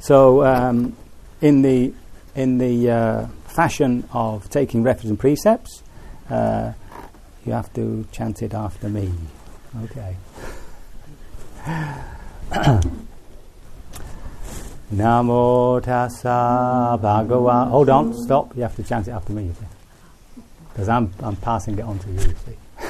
So, 0.00 0.44
um, 0.44 0.94
in 1.40 1.62
the 1.62 1.94
in 2.34 2.58
the 2.58 2.90
uh, 2.90 3.26
fashion 3.46 4.06
of 4.12 4.50
taking 4.50 4.82
refuge 4.82 5.10
in 5.10 5.16
precepts, 5.16 5.82
uh, 6.28 6.74
you 7.46 7.52
have 7.52 7.72
to 7.72 8.06
chant 8.12 8.42
it 8.42 8.52
after 8.52 8.90
me. 8.90 9.12
Okay. 9.84 10.16
Namo 14.92 15.80
tassa 15.82 16.98
bhagava. 17.00 17.68
Hold 17.70 17.88
on, 17.88 18.12
stop. 18.14 18.54
You 18.54 18.62
have 18.62 18.76
to 18.76 18.82
chant 18.82 19.08
it 19.08 19.12
after 19.12 19.32
me, 19.32 19.50
because 20.68 20.88
I'm 20.88 21.10
I'm 21.20 21.36
passing 21.36 21.78
it 21.78 21.84
on 21.84 21.98
to 22.00 22.10
you. 22.10 22.20
See. 22.20 22.58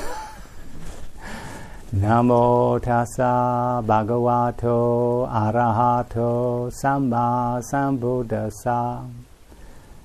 Namo 1.94 2.80
tassa 2.80 3.80
bhagavato 3.86 5.28
arahato 5.30 6.70
samma 6.72 7.62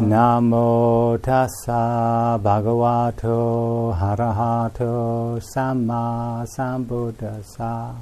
Namo 0.00 1.18
tassa 1.20 2.38
bhagavato 2.40 3.92
arahato 3.98 5.40
samma 5.42 6.46
sambuddhassa. 6.46 7.92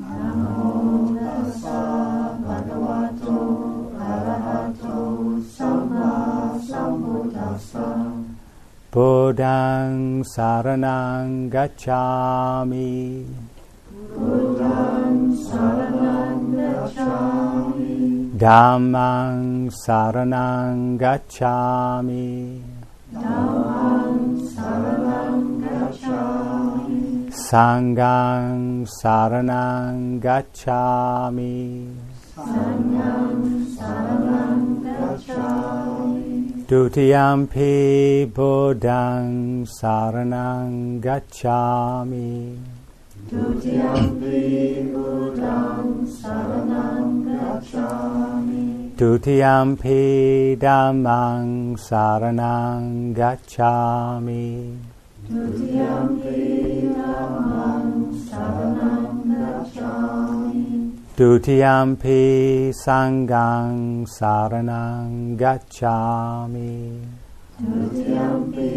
Namo 0.00 1.12
tassa 1.20 2.38
bhagavato 2.40 3.92
arahato 4.00 5.44
samma 5.44 6.56
sambuddhassa. 6.68 7.88
Buddhang 8.90 10.24
saranang 10.24 11.50
gacchami. 11.52 13.28
Buddhang 14.16 15.36
saranang 15.36 16.56
gacchami. 16.56 18.15
Dhammang 18.36 19.72
saranang 19.72 21.00
gacchami. 21.00 22.60
Dhammang 23.08 24.36
saranang 24.52 25.64
gacchami. 25.64 27.32
Sanghang 27.32 28.84
saranang 28.84 30.20
gacchami. 30.20 31.88
Sanghang 32.36 33.40
saranang 33.72 34.84
gacchami. 34.84 36.66
Dutiyampi 36.68 38.28
Buddhang 38.28 39.64
Saranang 39.64 41.00
Gacchami. 41.00 42.75
Dutiyampi 43.26 44.86
Buddhang 44.94 46.06
Saranang 46.06 47.26
Gacchami. 47.26 48.94
Dutiyampi 48.96 50.56
Dhammang 50.56 51.74
Saranang 51.76 53.14
Gacchami. 53.18 54.78
Dutiyampi 55.26 56.94
Dhammang 56.94 58.14
Saranang 58.30 59.18
Gacchami. 59.34 60.94
Dutiyampi 61.18 62.70
Sanghang 62.70 64.06
Saranang 64.06 65.36
Gacchami. 65.36 67.02
Dutiyampi 67.58 68.70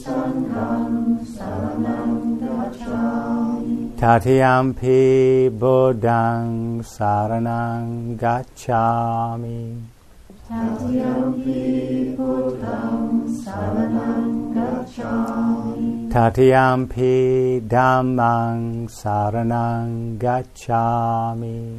Sanghang 0.00 1.18
Saranang 1.26 2.38
Gacchami. 2.40 3.61
Tatiyampi 4.02 5.48
Buddhang 5.56 6.82
Saranang 6.82 8.18
Gacchami. 8.18 9.78
Tatiyampi 10.50 12.16
Buddhang 12.18 13.30
Saranang 13.30 14.50
Gacchami. 14.58 16.10
Tatiyampi 16.10 17.62
Dhammang 17.68 18.90
Saranang 18.90 20.18
Gacchami. 20.18 21.78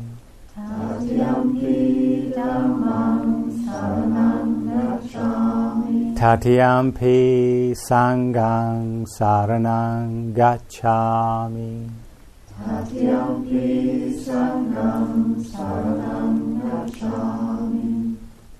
Tatiyampi 0.56 2.32
Dhammang 2.32 3.52
Saranang 3.68 4.72
Gacchami. 4.72 6.16
Tatiyampi 6.16 7.76
Sanghang 7.76 9.04
Saranang 9.12 10.32
Gacchami. 10.32 12.03
Saranang 15.52 16.40
Gacchami. 16.64 18.16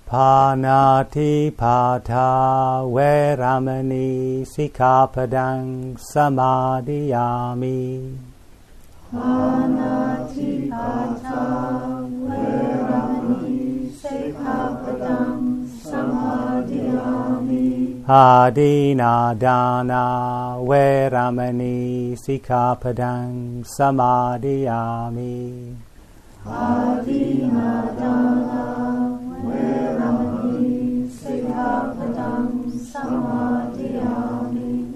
Panati 0.06 1.50
pata 1.56 2.84
veramani 2.84 4.44
sikapadang 4.44 5.96
samadhiyami. 5.96 7.82
Panati 9.10 10.68
pata 10.70 11.44
veramani 12.28 13.13
Adina 18.06 19.34
dana 19.38 20.58
veramani 20.60 22.12
sikapadang 22.20 23.64
samadhiyami. 23.64 25.74
Adina 26.44 27.96
dana 27.98 28.60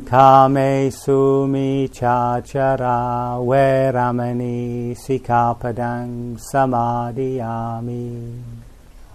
Kame 0.05 0.91
sumi 0.91 1.89
chachara 1.89 3.39
veramani 3.41 4.95
sikapadang 4.97 6.37
samadhiyami. 6.37 8.43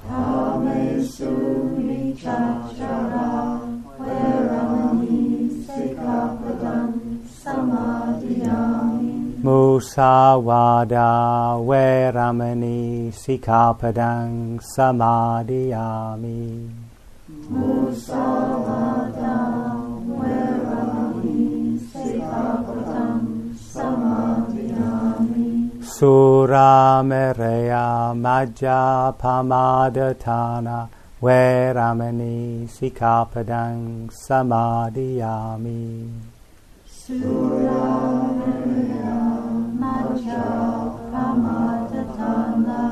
Kame 0.08 1.04
sumi 1.04 2.16
chachara 2.18 3.83
veramani 4.14 5.50
sikapadang 5.66 6.94
samadhiyami. 7.42 9.12
Musawada 9.44 11.12
veramani 11.68 13.12
sikapadang 13.12 14.62
samadhiyami. 14.62 16.46
Musawada 17.50 18.84
Suramereya 26.04 27.88
Majja 28.18 29.14
Pamadatana 29.18 30.90
Veramani 31.24 32.68
Sikapadang 32.68 34.12
Samadhiyami 34.12 36.12
Surya 36.86 37.88
Macha 39.80 40.44
Pamatatana 41.14 42.84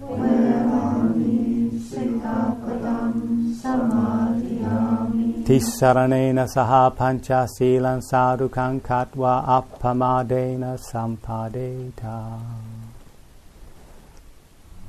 Verami 0.00 1.42
Sikapadang 1.90 3.18
Samadhiyami 3.60 5.26
Tissaranena 5.44 6.46
Saha 6.46 6.94
Pancha 6.94 7.48
Silan 7.50 8.00
Sadhukan 8.00 8.80
Katva 8.80 9.44
Appamadena 9.58 10.78
Sampadeta 10.78 12.18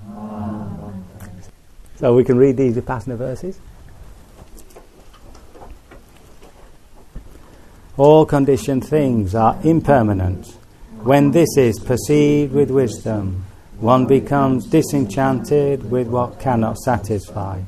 Amen. 0.09 0.56
So 1.97 2.15
we 2.15 2.23
can 2.23 2.37
read 2.37 2.57
these 2.57 2.75
Vipassana 2.75 3.17
verses. 3.17 3.59
All 7.97 8.25
conditioned 8.25 8.85
things 8.85 9.33
are 9.33 9.59
impermanent. 9.63 10.47
When 11.01 11.31
this 11.31 11.57
is 11.57 11.79
perceived 11.79 12.53
with 12.53 12.69
wisdom, 12.69 13.45
one 13.79 14.05
becomes 14.05 14.67
disenchanted 14.67 15.89
with 15.89 16.07
what 16.07 16.39
cannot 16.39 16.77
satisfy. 16.77 17.61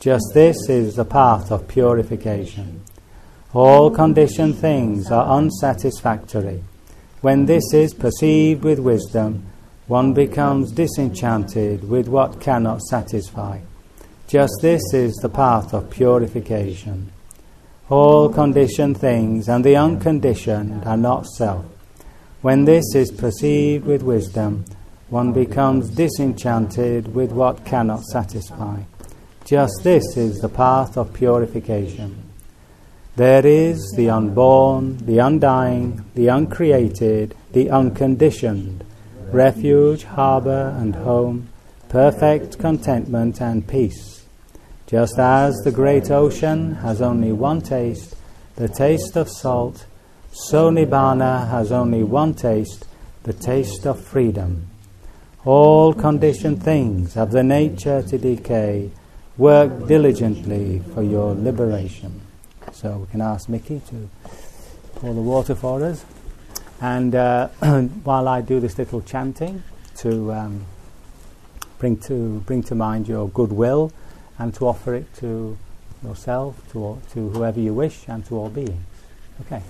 Just 0.00 0.32
this 0.34 0.56
is 0.68 0.96
the 0.96 1.06
path 1.06 1.50
of 1.50 1.68
purification. 1.68 2.82
All 3.54 3.90
conditioned 3.90 4.56
things 4.56 5.10
are 5.10 5.38
unsatisfactory. 5.38 6.64
When 7.22 7.46
this 7.46 7.72
is 7.72 7.94
perceived 7.94 8.64
with 8.64 8.78
wisdom, 8.78 9.46
one 9.86 10.14
becomes 10.14 10.72
disenchanted 10.72 11.88
with 11.88 12.08
what 12.08 12.40
cannot 12.40 12.80
satisfy. 12.82 13.58
Just 14.28 14.54
this 14.62 14.82
is 14.94 15.12
the 15.16 15.28
path 15.28 15.74
of 15.74 15.90
purification. 15.90 17.12
All 17.90 18.28
conditioned 18.28 18.98
things 18.98 19.48
and 19.48 19.64
the 19.64 19.76
unconditioned 19.76 20.84
are 20.84 20.96
not 20.96 21.26
self. 21.26 21.66
When 22.40 22.64
this 22.64 22.94
is 22.94 23.12
perceived 23.12 23.84
with 23.84 24.02
wisdom, 24.02 24.64
one 25.10 25.32
becomes 25.32 25.90
disenchanted 25.90 27.14
with 27.14 27.32
what 27.32 27.66
cannot 27.66 28.02
satisfy. 28.04 28.80
Just 29.44 29.82
this 29.82 30.16
is 30.16 30.40
the 30.40 30.48
path 30.48 30.96
of 30.96 31.12
purification. 31.12 32.30
There 33.16 33.46
is 33.46 33.92
the 33.96 34.08
unborn, 34.08 34.96
the 35.04 35.18
undying, 35.18 36.04
the 36.14 36.28
uncreated, 36.28 37.34
the 37.52 37.68
unconditioned, 37.68 38.84
refuge, 39.32 40.04
harbour, 40.04 40.74
and 40.78 40.94
home, 40.94 41.48
perfect 41.88 42.58
contentment 42.58 43.40
and 43.40 43.66
peace. 43.66 44.24
Just 44.86 45.18
as 45.18 45.54
the 45.64 45.72
great 45.72 46.10
ocean 46.10 46.74
has 46.76 47.00
only 47.00 47.32
one 47.32 47.60
taste, 47.60 48.14
the 48.56 48.68
taste 48.68 49.16
of 49.16 49.28
salt, 49.28 49.86
so 50.32 50.70
Nibbana 50.70 51.48
has 51.50 51.72
only 51.72 52.02
one 52.02 52.34
taste, 52.34 52.86
the 53.22 53.32
taste 53.32 53.86
of 53.86 54.00
freedom. 54.00 54.68
All 55.44 55.92
conditioned 55.92 56.62
things 56.62 57.14
have 57.14 57.32
the 57.32 57.42
nature 57.42 58.02
to 58.02 58.18
decay 58.18 58.90
work 59.38 59.86
diligently 59.88 60.80
for 60.94 61.02
your 61.02 61.34
liberation. 61.34 62.20
So 62.72 62.98
we 62.98 63.06
can 63.06 63.20
ask 63.20 63.48
Mickey 63.48 63.80
to 63.88 64.10
pour 64.96 65.14
the 65.14 65.20
water 65.20 65.54
for 65.54 65.82
us. 65.84 66.04
And 66.82 67.14
uh, 67.14 67.48
while 68.02 68.26
I 68.26 68.40
do 68.40 68.58
this 68.58 68.76
little 68.76 69.02
chanting 69.02 69.62
to 69.98 70.32
um, 70.32 70.64
bring 71.78 71.96
to 71.98 72.40
bring 72.40 72.64
to 72.64 72.74
mind 72.74 73.06
your 73.06 73.28
goodwill 73.28 73.92
and 74.36 74.52
to 74.54 74.66
offer 74.66 74.92
it 74.96 75.14
to 75.18 75.56
yourself, 76.02 76.56
to 76.72 77.00
to 77.12 77.28
whoever 77.30 77.60
you 77.60 77.72
wish, 77.72 78.08
and 78.08 78.26
to 78.26 78.36
all 78.36 78.50
beings. 78.50 78.84
Okay. 79.42 79.62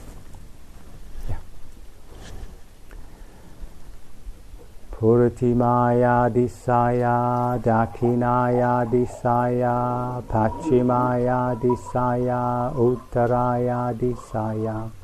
Puratimaya 5.03 6.31
Disaya, 6.33 7.61
Dakinaya 7.61 8.87
Disaya, 8.89 10.23
Pachimaya 10.23 11.61
Disaya, 11.61 12.73
Uttaraya 12.73 13.93
Disaya. 13.99 15.02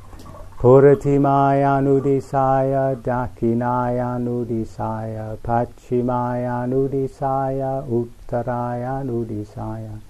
Puratimaya 0.59 1.79
Nudisaya, 1.81 2.97
Dakinaya 3.01 4.19
Nudisaya, 4.19 5.37
Pachimaya 5.39 6.67
Nudisaya, 6.67 7.87
Uttaraya 7.87 9.05
Nudisaya. 9.07 10.01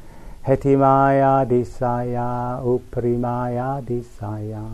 Hetimaya 0.46 1.44
Disaya, 1.46 2.62
Uprimaya 2.64 3.84
Disaya. 3.84 4.64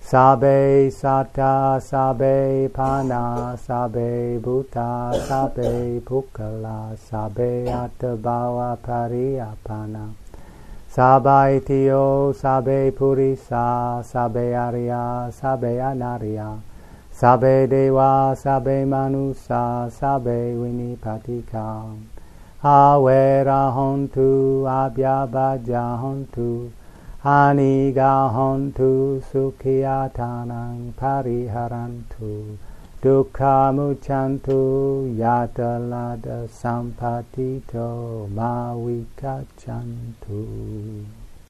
Sabe 0.00 0.90
sata, 0.90 1.78
sabe 1.82 2.70
pana, 2.72 3.58
sabe 3.58 4.40
buta, 4.40 5.12
sabe 5.28 6.00
pukala, 6.00 6.96
sabe 6.96 7.68
atabawa 7.68 8.78
pariyapana. 8.80 10.23
Sabe 10.94 11.58
tio, 11.66 12.32
sabe 12.32 12.92
purisa, 12.92 13.98
sabe 14.04 14.54
arya, 14.54 15.28
sabe 15.32 15.82
anarya. 15.82 16.54
Sabe 17.10 17.66
dewa, 17.66 18.32
sabe 18.36 18.86
manusa, 18.86 19.90
sabe 19.90 20.54
winipatika. 20.54 21.82
Awera 22.62 23.74
hontu, 23.74 24.62
abhyabaja 24.70 25.98
hontu. 25.98 26.70
Anigahontu 27.24 29.18
sukhiyatanang 29.32 30.94
pariharantu 30.94 32.54
Dukhamuchantu 33.04 34.58
yatalada 35.20 36.48
sampatito 36.48 37.88
mavikacchantu. 38.36 40.40